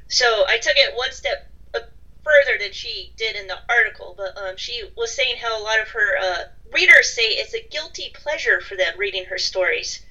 [0.09, 1.81] So I took it one step uh,
[2.23, 5.81] further than she did in the article, but um, she was saying how a lot
[5.81, 10.05] of her uh, readers say it's a guilty pleasure for them reading her stories.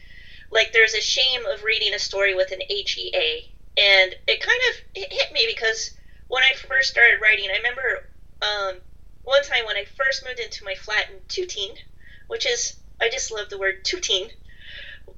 [0.52, 4.76] Like there's a shame of reading a story with an HEA, and it kind of
[4.96, 5.92] it hit me because
[6.34, 8.10] when I first started writing, I remember
[8.42, 8.82] um,
[9.24, 11.76] one time when I first moved into my flat in Tooting,
[12.26, 14.30] which is I just love the word Tooting,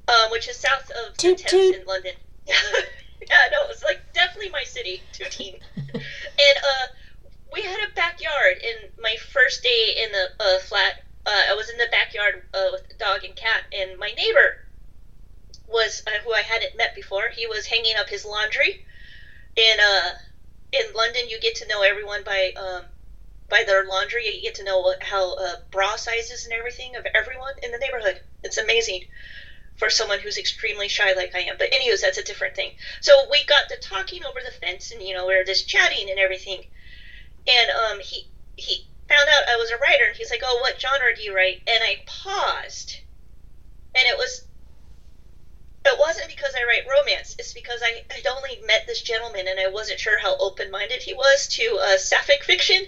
[0.09, 1.75] um, which is south of Toot, the Thames toot.
[1.79, 2.11] in London.
[2.47, 5.55] yeah, no, it's like definitely my city, Tooting.
[5.77, 6.87] and uh,
[7.53, 10.95] we had a backyard in my first day in the uh, flat.
[11.25, 14.67] Uh, I was in the backyard uh, with a dog and cat, and my neighbor
[15.69, 17.29] was uh, who I hadn't met before.
[17.33, 18.85] He was hanging up his laundry.
[19.57, 20.09] and uh,
[20.75, 22.85] in London, you get to know everyone by um,
[23.49, 24.25] by their laundry.
[24.25, 28.19] You get to know how uh, bra sizes and everything of everyone in the neighborhood.
[28.43, 29.05] It's amazing
[29.77, 31.57] for someone who's extremely shy like I am.
[31.57, 32.71] But anyways, that's a different thing.
[33.01, 36.09] So we got to talking over the fence, and you know we were just chatting
[36.09, 36.65] and everything.
[37.47, 40.79] And um, he he found out I was a writer, and he's like, "Oh, what
[40.79, 42.97] genre do you write?" And I paused,
[43.95, 44.47] and it was
[45.85, 47.35] it wasn't because I write romance.
[47.37, 51.01] It's because I I'd only met this gentleman, and I wasn't sure how open minded
[51.01, 52.85] he was to uh, sapphic fiction.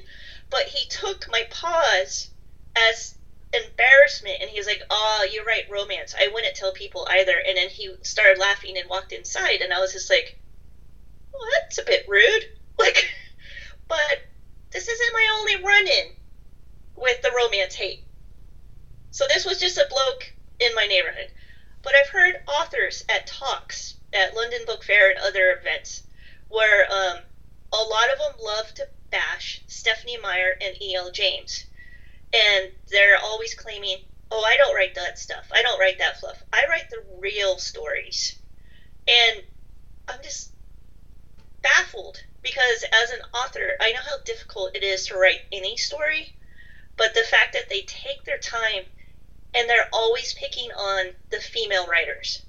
[0.49, 2.29] But he took my pause
[2.75, 3.15] as
[3.53, 7.69] embarrassment and he's like oh you write romance i wouldn't tell people either and then
[7.69, 10.35] he started laughing and walked inside and i was just like
[11.31, 12.45] well that's a bit rude
[12.79, 13.05] like
[13.87, 14.17] but
[14.71, 16.11] this isn't my only run-in
[16.95, 18.03] with the romance hate
[19.11, 21.27] so this was just a bloke in my neighborhood
[21.87, 26.03] but i've heard authors at talks at london book fair and other events
[26.49, 27.17] where um,
[27.71, 31.11] a lot of them love to bash Stephenie Meyer and E.L.
[31.11, 31.65] James
[32.33, 33.97] and they're always claiming,
[34.31, 35.47] "Oh, I don't write that stuff.
[35.51, 36.43] I don't write that fluff.
[36.51, 38.35] I write the real stories."
[39.07, 39.43] And
[40.07, 40.51] I'm just
[41.61, 46.33] baffled because as an author, I know how difficult it is to write any story,
[46.97, 48.83] but the fact that they take their time
[49.53, 52.43] and they're always picking on the female writers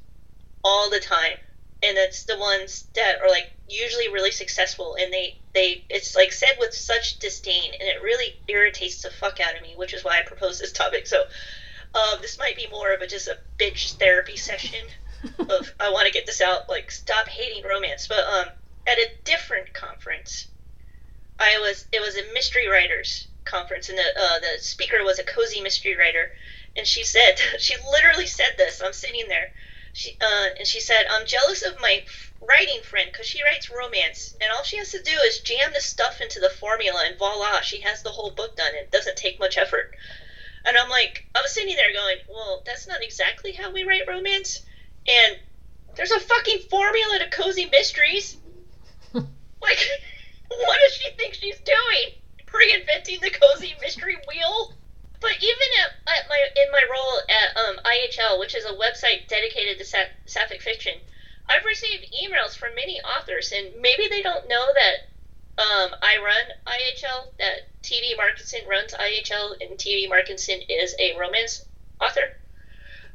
[0.64, 1.36] all the time.
[1.82, 4.96] And it's the ones that are like usually really successful.
[5.00, 7.72] And they they it's like said with such disdain.
[7.80, 10.72] And it really irritates the fuck out of me which is why i proposed this
[10.72, 11.06] topic.
[11.06, 11.22] So
[11.94, 14.84] uh, this might be more of a just a bitch therapy session
[15.38, 16.68] of i want to get this out.
[16.68, 18.08] Like stop hating romance.
[18.08, 18.46] But um
[18.86, 20.48] at a different conference
[21.38, 23.88] i was it was a mystery writers conference.
[23.88, 26.30] And the uh, the speaker was a cozy mystery writer
[26.78, 29.50] and she said she literally said this i'm sitting there
[29.98, 32.04] she uh, and she said, "I'm jealous of my
[32.40, 35.80] writing friend because she writes romance, and all she has to do is jam the
[35.80, 38.74] stuff into the formula, and voila, she has the whole book done.
[38.74, 39.96] It doesn't take much effort."
[40.64, 44.06] And I'm like, I was sitting there going, "Well, that's not exactly how we write
[44.06, 44.60] romance."
[45.08, 45.36] And
[45.96, 48.36] there's a fucking formula to cozy mysteries.
[49.12, 49.24] like,
[50.48, 52.14] what does she think she's doing?
[52.46, 54.74] Reinventing the cozy mystery wheel?
[55.20, 59.26] But even at, at, my in my role at um, IHL, which is a website
[59.28, 60.94] dedicated to sa- sapphic fiction,
[61.48, 65.08] I've received emails from many authors, and maybe they don't know that
[65.60, 71.64] um, I run IHL, that TB Markinson runs IHL, and TB Markinson is a romance
[72.00, 72.36] author,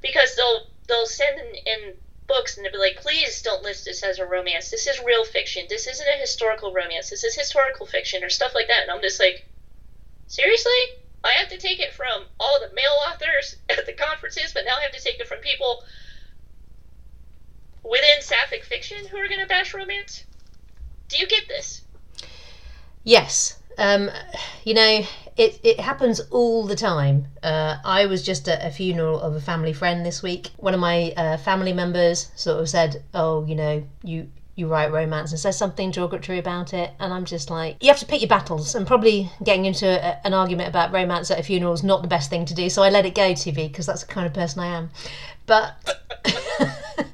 [0.02, 1.94] because they'll they'll send in, in
[2.28, 4.72] books and they'll be like, please don't list this as a romance.
[4.72, 5.66] This is real fiction.
[5.70, 7.10] This isn't a historical romance.
[7.10, 8.84] This is historical fiction or stuff like that.
[8.84, 9.48] And I'm just like,
[10.28, 10.72] seriously?
[11.24, 14.78] I have to take it from all the male authors at the conferences, but now
[14.78, 15.84] I have to take it from people
[17.84, 20.24] within sapphic fiction who are going to bash romance.
[21.10, 21.82] Do you get this?
[23.04, 23.60] Yes.
[23.78, 24.10] Um,
[24.64, 25.04] you know,
[25.36, 27.28] it, it happens all the time.
[27.42, 30.52] Uh, I was just at a funeral of a family friend this week.
[30.58, 34.92] One of my uh, family members sort of said, "Oh, you know, you you write
[34.92, 38.22] romance and says something derogatory about it and i'm just like you have to pick
[38.22, 41.84] your battles and probably getting into a, an argument about romance at a funeral is
[41.84, 44.14] not the best thing to do so i let it go TB because that's the
[44.14, 44.92] kind of person i am.
[45.46, 45.76] But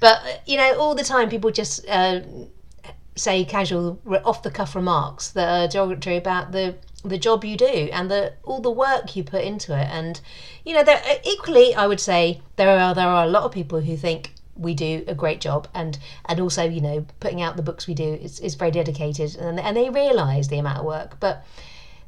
[0.00, 2.20] but you know all the time people just uh,
[3.16, 7.64] say casual off the cuff remarks that are derogatory about the the job you do
[7.92, 10.20] and the all the work you put into it and
[10.64, 13.80] you know there equally i would say there are there are a lot of people
[13.80, 17.62] who think we do a great job and and also you know putting out the
[17.62, 21.18] books we do is, is very dedicated and, and they realize the amount of work
[21.20, 21.44] but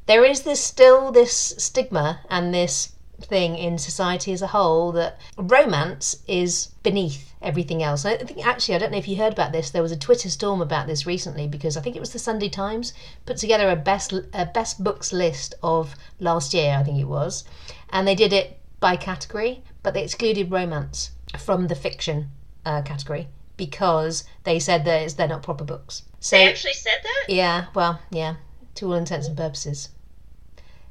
[0.05, 5.19] there is this still this stigma and this thing in society as a whole that
[5.37, 8.05] romance is beneath everything else.
[8.05, 9.69] I think actually, I don't know if you heard about this.
[9.69, 12.49] There was a Twitter storm about this recently because I think it was the Sunday
[12.49, 12.93] Times
[13.25, 16.77] put together a best a best books list of last year.
[16.77, 17.43] I think it was,
[17.89, 22.31] and they did it by category, but they excluded romance from the fiction
[22.65, 26.03] uh, category because they said that they're not proper books.
[26.19, 27.33] So, they actually said that?
[27.33, 28.35] Yeah, well, yeah,
[28.75, 29.89] to all intents and purposes.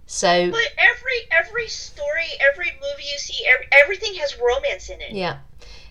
[0.07, 5.13] So, but every every story, every movie you see, every, everything has romance in it.
[5.13, 5.39] Yeah.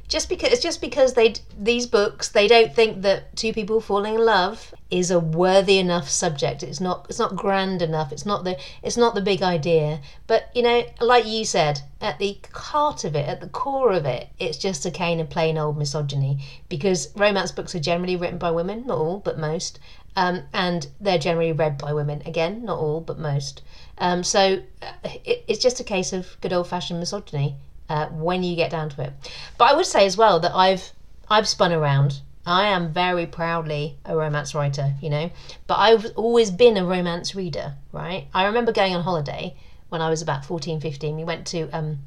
[0.07, 4.15] Just because it's just because they these books they don't think that two people falling
[4.15, 6.61] in love is a worthy enough subject.
[6.61, 8.11] It's not it's not grand enough.
[8.11, 10.01] It's not the it's not the big idea.
[10.27, 14.05] But you know like you said at the heart of it at the core of
[14.05, 16.39] it it's just a kind of plain old misogyny.
[16.69, 19.79] Because romance books are generally written by women not all but most.
[20.15, 22.21] Um, and they're generally read by women.
[22.25, 23.61] Again not all but most.
[23.97, 27.55] Um, so uh, it, it's just a case of good old fashioned misogyny
[27.93, 29.13] uh, when you get down to it.
[29.57, 30.91] But I would say as well that I've
[31.29, 32.21] I've spun around.
[32.45, 35.29] I am very proudly a romance writer, you know,
[35.67, 38.27] but I've always been a romance reader, right?
[38.33, 39.55] I remember going on holiday
[39.87, 41.15] when I was about 14, 15.
[41.15, 41.99] We went to um,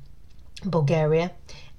[0.62, 1.32] Bulgaria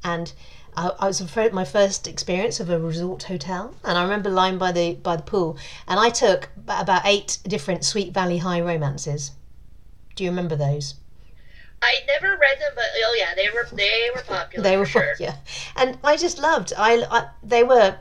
[0.03, 0.33] and
[0.75, 4.71] I, I was my first experience of a resort hotel, and I remember lying by
[4.71, 9.31] the by the pool, and I took about eight different Sweet Valley High romances.
[10.15, 10.95] Do you remember those?
[11.81, 14.63] I never read them, but oh yeah, they were they were popular.
[14.63, 15.13] they were sure.
[15.19, 15.35] yeah,
[15.75, 16.73] and I just loved.
[16.77, 17.95] I, I they were,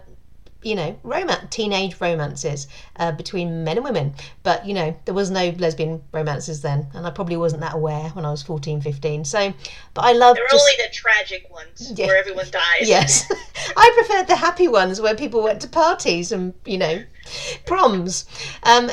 [0.62, 4.14] you know, romance teenage romances uh, between men and women.
[4.42, 8.08] But you know, there was no lesbian romances then, and I probably wasn't that aware
[8.10, 9.26] when I was 14, 15.
[9.26, 9.52] So,
[9.92, 10.38] but I loved.
[10.38, 12.06] There were just, only the tragic ones yeah.
[12.06, 12.88] where everyone dies.
[12.88, 13.30] Yes,
[13.76, 17.02] I preferred the happy ones where people went to parties and you know,
[17.66, 18.24] proms.
[18.62, 18.90] Um,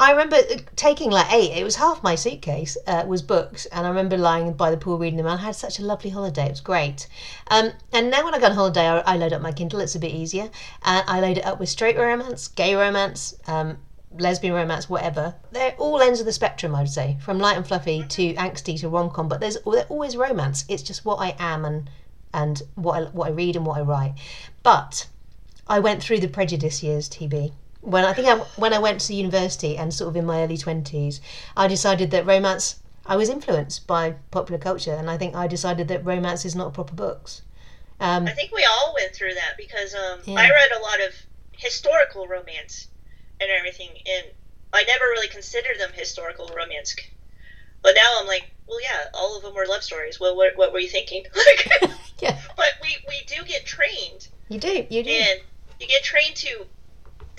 [0.00, 0.38] I remember
[0.76, 1.52] taking like eight.
[1.52, 4.96] It was half my suitcase uh, was books, and I remember lying by the pool
[4.96, 5.26] reading them.
[5.26, 6.46] I had such a lovely holiday.
[6.46, 7.06] It was great.
[7.48, 9.80] Um, and now when I go on holiday, I, I, load up my Kindle.
[9.80, 10.48] It's a bit easier,
[10.84, 13.76] and I load it up with straight romance, gay romance, um,
[14.18, 15.34] lesbian romance, whatever.
[15.52, 18.80] They're all ends of the spectrum, I would say, from light and fluffy to angsty
[18.80, 19.28] to rom com.
[19.28, 20.64] But there's always romance.
[20.66, 21.90] It's just what I am and
[22.32, 24.14] and what I, what I read and what I write.
[24.62, 25.08] But
[25.68, 29.14] I went through the prejudice years, TB when I think I, when I went to
[29.14, 31.20] university and sort of in my early twenties,
[31.56, 32.76] I decided that romance.
[33.06, 36.74] I was influenced by popular culture, and I think I decided that romance is not
[36.74, 37.42] proper books.
[37.98, 40.38] Um, I think we all went through that because um, yeah.
[40.38, 41.14] I read a lot of
[41.52, 42.88] historical romance
[43.40, 44.26] and everything, and
[44.72, 46.94] I never really considered them historical romance.
[47.82, 50.20] But now I'm like, well, yeah, all of them were love stories.
[50.20, 51.24] Well, what, what were you thinking?
[52.20, 52.38] yeah.
[52.56, 54.28] But we, we do get trained.
[54.48, 55.10] You do, you do.
[55.10, 55.40] And
[55.80, 56.66] you get trained to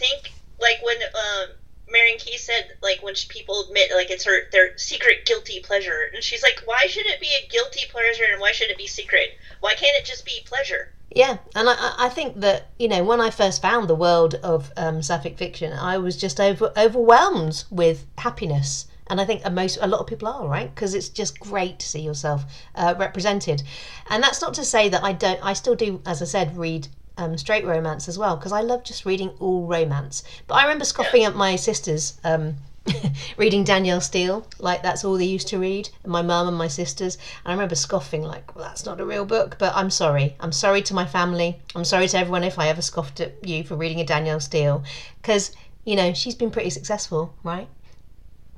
[0.02, 1.50] think like when um,
[1.90, 6.24] Marian Keyes said like when people admit like it's her their secret guilty pleasure, and
[6.24, 9.30] she's like, why should it be a guilty pleasure and why should it be secret?
[9.60, 10.94] Why can't it just be pleasure?
[11.14, 14.72] Yeah, and I, I think that you know when I first found the world of
[14.78, 19.88] um, sapphic fiction, I was just over, overwhelmed with happiness, and I think most a
[19.88, 23.62] lot of people are right because it's just great to see yourself uh, represented,
[24.10, 25.44] and that's not to say that I don't.
[25.44, 28.84] I still do, as I said, read um, straight romance as well because I love
[28.84, 30.24] just reading all romance.
[30.48, 32.56] But I remember scoffing at my sisters um,
[33.38, 35.90] reading Danielle Steel, like that's all they used to read.
[36.06, 37.16] My mum and my sisters.
[37.44, 39.58] And I remember scoffing, like, well, that's not a real book.
[39.60, 40.36] But I'm sorry.
[40.40, 41.60] I'm sorry to my family.
[41.76, 44.84] I'm sorry to everyone if I ever scoffed at you for reading a Danielle Steel
[45.22, 45.52] because
[45.86, 47.68] you know she's been pretty successful, right?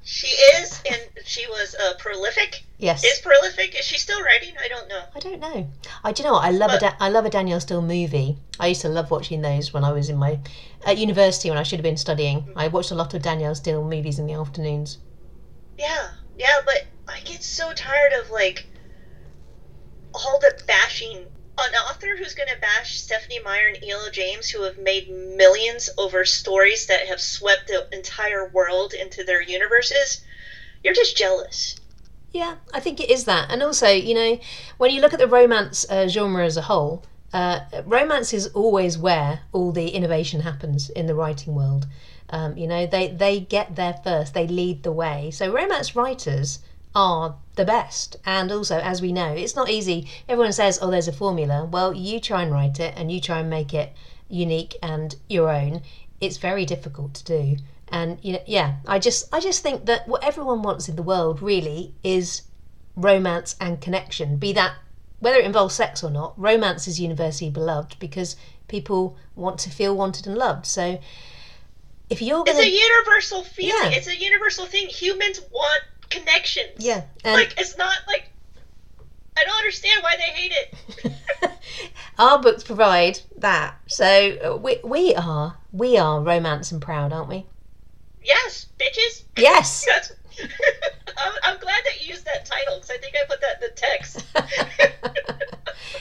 [0.05, 2.63] She is, and she was uh, prolific.
[2.77, 3.05] Yes.
[3.05, 3.79] Is prolific?
[3.79, 4.53] Is she still writing?
[4.61, 5.01] I don't know.
[5.15, 5.69] I don't know.
[6.03, 7.81] I do you know what I love but, a da- I love a Danielle Steel
[7.81, 8.37] movie.
[8.59, 10.39] I used to love watching those when I was in my
[10.85, 12.41] at university when I should have been studying.
[12.41, 12.59] Mm-hmm.
[12.59, 14.97] I watched a lot of Danielle Steel movies in the afternoons.
[15.79, 18.67] Yeah, yeah, but I get so tired of like
[20.13, 21.25] all the bashing
[21.57, 24.09] an author who's going to bash Stephenie Meyer and E.L.
[24.11, 29.41] James, who have made millions over stories that have swept the entire world into their
[29.41, 30.23] universes,
[30.83, 31.75] you're just jealous.
[32.31, 33.51] Yeah, I think it is that.
[33.51, 34.39] And also, you know,
[34.77, 38.97] when you look at the romance uh, genre as a whole, uh, romance is always
[38.97, 41.85] where all the innovation happens in the writing world.
[42.29, 45.29] Um, you know, they, they get there first, they lead the way.
[45.31, 46.59] So, romance writers
[46.95, 48.17] are the best.
[48.25, 50.07] And also, as we know, it's not easy.
[50.27, 51.65] Everyone says, oh, there's a formula.
[51.65, 53.93] Well, you try and write it and you try and make it
[54.29, 55.81] unique and your own.
[56.21, 57.57] It's very difficult to do.
[57.89, 61.03] And you know, yeah, I just I just think that what everyone wants in the
[61.03, 62.43] world really is
[62.95, 64.37] romance and connection.
[64.37, 64.73] Be that
[65.19, 68.35] whether it involves sex or not, romance is universally beloved because
[68.67, 70.65] people want to feel wanted and loved.
[70.65, 70.99] So
[72.09, 73.91] if you're gonna, it's a universal feeling.
[73.91, 73.97] Yeah.
[73.97, 74.87] It's a universal thing.
[74.87, 75.83] Humans want
[76.19, 76.73] connections.
[76.77, 77.03] Yeah.
[77.23, 78.29] Like it's not like
[79.37, 81.51] I don't understand why they hate it.
[82.19, 83.75] Our books provide that.
[83.87, 87.45] So uh, we we are we are romance and proud, aren't we?
[88.23, 89.23] Yes, bitches.
[89.37, 89.87] Yes.
[91.17, 93.69] I'm, I'm, glad that you used that title because I think I put that in
[93.69, 94.25] the text.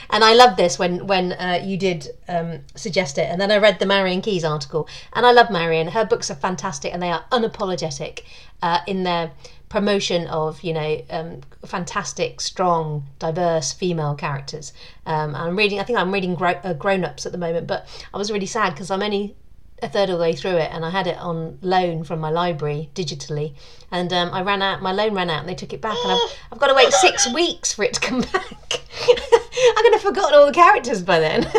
[0.09, 3.57] and I love this when when uh, you did um, suggest it, and then I
[3.57, 5.87] read the Marian Keyes article, and I love Marian.
[5.87, 8.23] Her books are fantastic, and they are unapologetic
[8.63, 9.31] uh, in their
[9.73, 14.71] promotion of you know um, fantastic, strong, diverse female characters.
[15.07, 15.79] Um, I'm reading.
[15.79, 18.45] I think I'm reading gro- uh, Grown Ups at the moment, but I was really
[18.45, 19.35] sad because I'm only
[19.81, 22.29] a third of the way through it and I had it on loan from my
[22.29, 23.53] library digitally
[23.91, 26.13] and um, I ran out my loan ran out and they took it back and
[26.13, 30.01] I've, I've got to wait six weeks for it to come back I'm gonna have
[30.01, 31.51] forgotten all the characters by then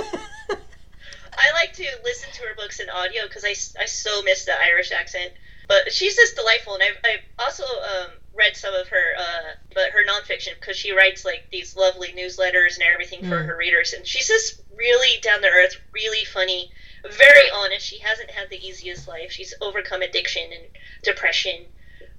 [1.37, 4.53] I like to listen to her books in audio because I, I so miss the
[4.62, 5.33] Irish accent.
[5.67, 9.91] But she's just delightful, and I've, I've also um, read some of her, uh, but
[9.93, 13.47] her nonfiction because she writes like these lovely newsletters and everything for Mm.
[13.47, 16.71] her readers, and she's just really down to earth, really funny,
[17.05, 17.87] very honest.
[17.87, 19.33] She hasn't had the easiest life.
[19.33, 20.65] She's overcome addiction and
[21.03, 21.67] depression.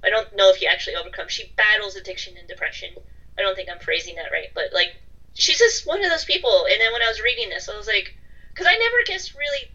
[0.04, 1.28] I don't know if you actually overcome.
[1.28, 2.90] She battles addiction and depression.
[3.38, 4.96] I don't think I'm phrasing that right, but like
[5.34, 6.66] she's just one of those people.
[6.72, 8.16] And then when I was reading this, I was like,
[8.54, 9.70] because I never guess really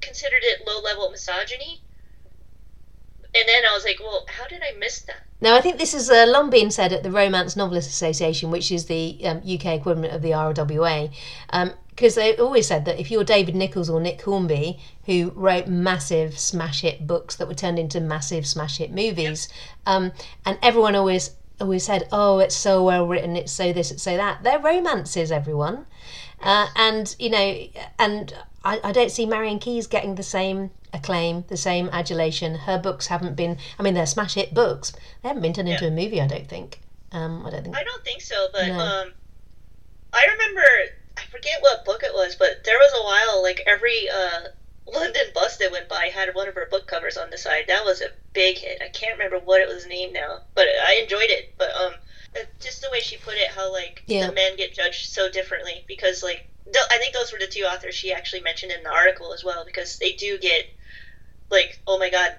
[0.00, 1.82] considered it low level misogyny.
[3.34, 5.22] And then I was like, well, how did I miss that?
[5.40, 8.70] Now, I think this has uh, long been said at the Romance Novelists Association, which
[8.70, 11.10] is the um, UK equivalent of the RWA,
[11.88, 16.38] because they always said that if you're David Nicholls or Nick Hornby, who wrote massive
[16.38, 19.48] smash hit books that were turned into massive smash hit movies,
[19.86, 20.12] um,
[20.44, 24.16] and everyone always always said, "Oh, it's so well written, it's so this, it's so
[24.16, 25.86] that." They're romances, everyone,
[26.42, 27.66] uh, and you know,
[27.98, 32.54] and I, I don't see Marian Keyes getting the same acclaim, the same adulation.
[32.54, 33.58] Her books haven't been.
[33.78, 34.92] I mean, they're smash hit books.
[35.22, 36.20] They haven't been turned into a movie.
[36.20, 36.80] I don't think.
[37.12, 37.76] Um, I don't think.
[37.76, 38.78] I don't think so, but No.
[38.78, 39.12] um,
[40.12, 40.62] I remember
[41.16, 44.48] I forget what book it was, but there was a while like every uh,
[44.86, 47.64] London bus that went by had one of her book covers on the side.
[47.68, 48.80] That was a big hit.
[48.84, 51.54] I can't remember what it was named now, but I enjoyed it.
[51.58, 51.92] But um,
[52.36, 54.28] uh, just the way she put it, how like Yeah.
[54.28, 56.46] the men get judged so differently because like
[56.90, 59.64] I think those were the two authors she actually mentioned in the article as well
[59.64, 60.66] because they do get
[61.50, 62.36] like oh my god.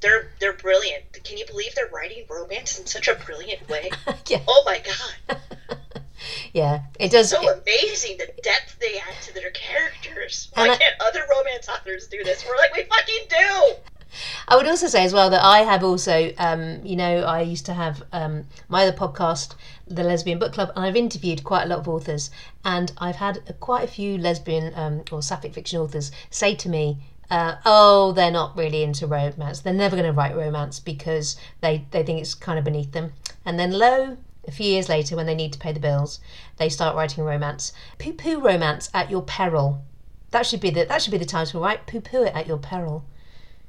[0.00, 1.04] They're they're brilliant.
[1.24, 3.90] Can you believe they're writing romance in such a brilliant way?
[4.28, 4.82] yeah, Oh my
[5.28, 5.38] god.
[6.52, 6.82] yeah.
[6.98, 7.30] It does.
[7.30, 10.50] so it- amazing the depth they add to their characters.
[10.54, 12.44] Why I- can't other romance authors do this?
[12.46, 13.74] We're like, we fucking do.
[14.48, 17.66] I would also say as well that I have also, um, you know, I used
[17.66, 19.54] to have um, my other podcast,
[19.88, 22.30] the Lesbian Book Club, and I've interviewed quite a lot of authors,
[22.64, 26.98] and I've had quite a few lesbian um, or sapphic fiction authors say to me,
[27.30, 29.60] uh, "Oh, they're not really into romance.
[29.60, 33.12] They're never going to write romance because they they think it's kind of beneath them."
[33.44, 34.18] And then lo.
[34.48, 36.20] A few years later, when they need to pay the bills,
[36.56, 37.72] they start writing romance.
[37.98, 39.82] Poo-poo romance at your peril.
[40.30, 41.84] That should be the that should be the title, right?
[41.84, 43.04] Poo-poo it at your peril.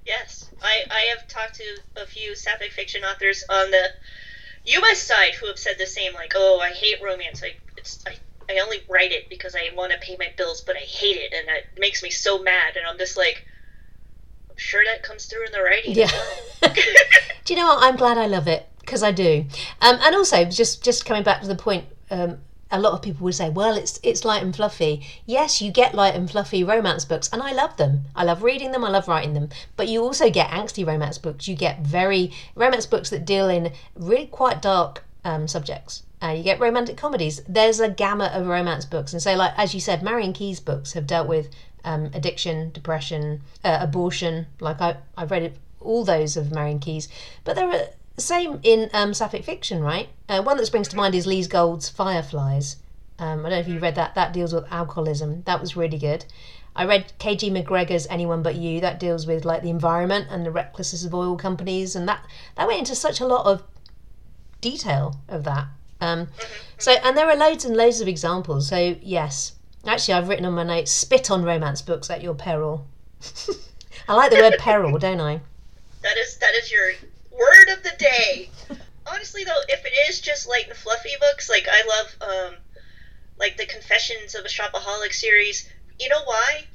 [0.06, 3.90] Yes, I, I have talked to a few sapphic fiction authors on the
[4.66, 5.02] U.S.
[5.02, 6.14] side who have said the same.
[6.14, 7.42] Like, oh, I hate romance.
[7.44, 8.18] I it's I,
[8.50, 11.34] I only write it because I want to pay my bills, but I hate it,
[11.34, 12.76] and it makes me so mad.
[12.78, 13.46] And I'm just like,
[14.50, 15.96] I'm sure that comes through in the writing.
[15.96, 16.10] Yeah.
[16.62, 16.74] well.
[17.46, 17.84] do you know what?
[17.84, 19.46] I'm glad I love it because I do.
[19.82, 22.40] Um, and also, just just coming back to the point, um,
[22.72, 25.94] a lot of people would say, "Well, it's it's light and fluffy." Yes, you get
[25.94, 28.06] light and fluffy romance books, and I love them.
[28.16, 28.86] I love reading them.
[28.86, 29.50] I love writing them.
[29.76, 31.48] But you also get angsty romance books.
[31.50, 36.04] You get very romance books that deal in really quite dark um, subjects.
[36.24, 37.42] Uh, you get romantic comedies.
[37.48, 40.94] There's a gamut of romance books, and so, like as you said, Marian Keyes' books
[40.94, 41.50] have dealt with
[41.84, 44.48] um, addiction, depression, uh, abortion.
[44.62, 47.10] Like I, I've read all those of Marian Keyes',
[47.44, 50.08] but there are same in um, sapphic fiction, right?
[50.30, 52.78] Uh, one that springs to mind is Lise Gold's Fireflies.
[53.20, 54.16] Um, I don't know if you read that.
[54.16, 55.44] That deals with alcoholism.
[55.44, 56.26] That was really good.
[56.74, 58.80] I read KG MacGregor's Anyone But You.
[58.80, 62.26] That deals with like the environment and the recklessness of oil companies, and that
[62.56, 63.64] that went into such a lot of
[64.62, 65.68] detail of that.
[66.00, 66.28] Um,
[66.78, 68.70] so, and there are loads and loads of examples.
[68.70, 69.54] So, yes,
[69.86, 72.86] actually, I've written on my notes: spit on romance books at your peril.
[74.08, 75.42] I like the word peril, don't I?
[76.02, 76.92] That is that is your
[77.32, 78.50] word of the day.
[79.06, 82.56] Honestly, though, if it is just light and fluffy books, like I love, um,
[83.40, 85.70] like the Confessions of a Shopaholic series.
[86.00, 86.66] You know why?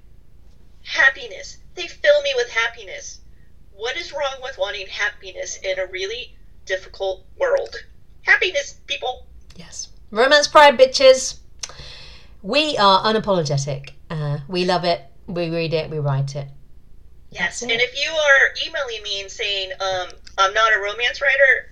[0.85, 1.59] Happiness.
[1.75, 3.21] They fill me with happiness.
[3.75, 6.37] What is wrong with wanting happiness in a really
[6.67, 7.75] difficult world?
[8.23, 9.27] Happiness, people.
[9.57, 9.89] Yes.
[10.11, 11.39] Romance Pride, bitches.
[12.43, 13.91] We are unapologetic.
[14.11, 15.03] Uh, we love it.
[15.27, 15.91] We read it.
[15.91, 16.49] We write it.
[17.31, 17.71] Yes, it.
[17.71, 20.09] and if you are emailing me and saying um,
[20.39, 21.71] I'm not a romance writer,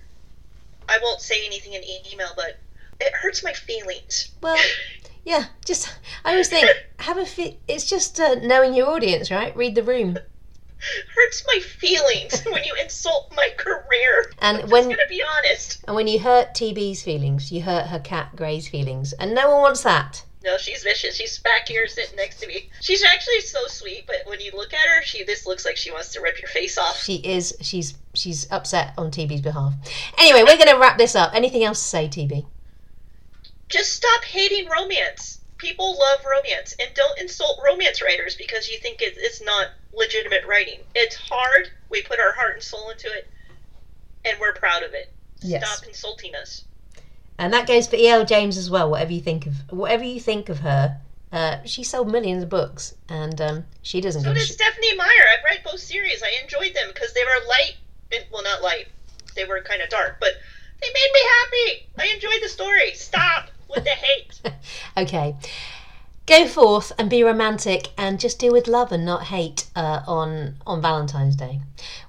[0.89, 2.59] I won't say anything in email, but
[2.99, 4.31] it hurts my feelings.
[4.41, 4.57] Well,
[5.23, 5.45] yeah.
[5.65, 5.93] Just
[6.25, 6.69] I always think
[6.99, 7.25] have a.
[7.25, 9.55] Fe- it's just uh, knowing your audience, right?
[9.55, 10.17] Read the room.
[11.15, 14.31] Hurts my feelings when you insult my career.
[14.39, 15.83] And I'm when- just gonna be honest.
[15.87, 19.61] And when you hurt TB's feelings, you hurt her cat Gray's feelings, and no one
[19.61, 20.23] wants that.
[20.43, 21.15] No, she's vicious.
[21.17, 22.67] She's back here sitting next to me.
[22.81, 25.91] She's actually so sweet, but when you look at her, she this looks like she
[25.91, 26.97] wants to rip your face off.
[26.99, 27.55] She is.
[27.61, 29.73] She's she's upset on TB's behalf.
[30.17, 31.35] Anyway, we're going to wrap this up.
[31.35, 32.47] Anything else to say, TB?
[33.69, 35.40] Just stop hating romance.
[35.61, 40.43] People love romance, and don't insult romance writers because you think it, it's not legitimate
[40.47, 40.79] writing.
[40.95, 41.69] It's hard.
[41.89, 43.29] We put our heart and soul into it,
[44.25, 45.13] and we're proud of it.
[45.41, 45.69] Yes.
[45.69, 46.63] Stop insulting us.
[47.37, 48.25] And that goes for E.L.
[48.25, 48.89] James as well.
[48.89, 50.99] Whatever you think of whatever you think of her,
[51.31, 54.55] uh, she sold millions of books, and um, she doesn't So did shit.
[54.55, 55.07] Stephenie Meyer.
[55.07, 56.23] I've read both series.
[56.23, 57.75] I enjoyed them because they were light.
[58.33, 58.87] Well, not light.
[59.35, 60.31] They were kind of dark, but
[60.81, 61.87] they made me happy.
[61.99, 62.93] I enjoyed the story.
[62.95, 64.41] Stop with the hate.
[64.97, 65.35] Okay.
[66.27, 70.55] Go forth and be romantic and just deal with love and not hate uh, on
[70.67, 71.61] on Valentine's Day.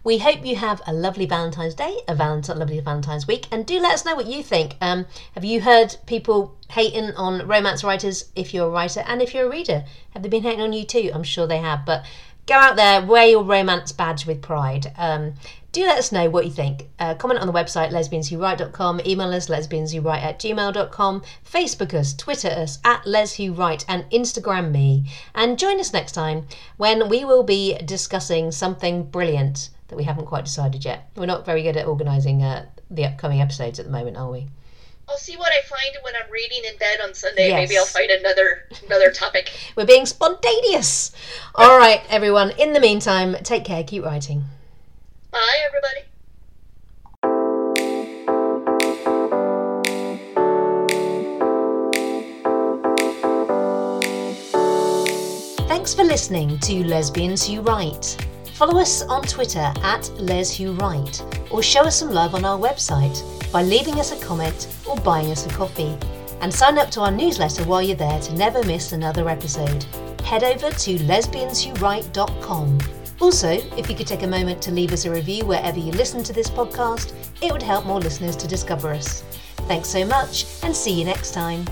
[0.05, 3.81] We hope you have a lovely Valentine's Day, a Valentine, lovely Valentine's week, and do
[3.81, 4.77] let us know what you think.
[4.81, 9.33] Um, have you heard people hating on romance writers if you're a writer and if
[9.33, 9.85] you're a reader?
[10.11, 11.11] Have they been hating on you too?
[11.15, 12.05] I'm sure they have, but
[12.47, 14.93] go out there, wear your romance badge with pride.
[14.97, 15.35] Um,
[15.73, 16.89] do let us know what you think.
[16.99, 22.79] Uh, comment on the website lesbianswhowrite.com, email us lesbianswhowrite at gmail.com, Facebook us, Twitter us
[22.85, 25.07] at leswhowrite, and Instagram me.
[25.35, 26.47] And join us next time
[26.77, 31.11] when we will be discussing something brilliant that we haven't quite decided yet.
[31.17, 34.49] We're not very good at organising uh, the upcoming episodes at the moment, are we?
[35.09, 37.49] I'll see what I find when I'm reading in bed on Sunday.
[37.49, 37.69] Yes.
[37.69, 39.51] Maybe I'll find another another topic.
[39.77, 41.13] We're being spontaneous.
[41.55, 42.53] All right, everyone.
[42.59, 44.45] In the meantime, take care, keep writing.
[45.33, 46.03] Bye, everybody.
[55.69, 58.27] Thanks for listening to Lesbians Who Write.
[58.53, 62.59] Follow us on Twitter at Les Who Write, or show us some love on our
[62.59, 65.97] website by leaving us a comment or buying us a coffee.
[66.43, 69.83] And sign up to our newsletter while you're there to never miss another episode.
[70.25, 73.02] Head over to lesbianswhowrite.com.
[73.23, 76.25] Also, if you could take a moment to leave us a review wherever you listen
[76.25, 79.23] to this podcast, it would help more listeners to discover us.
[79.69, 81.65] Thanks so much, and see you next time.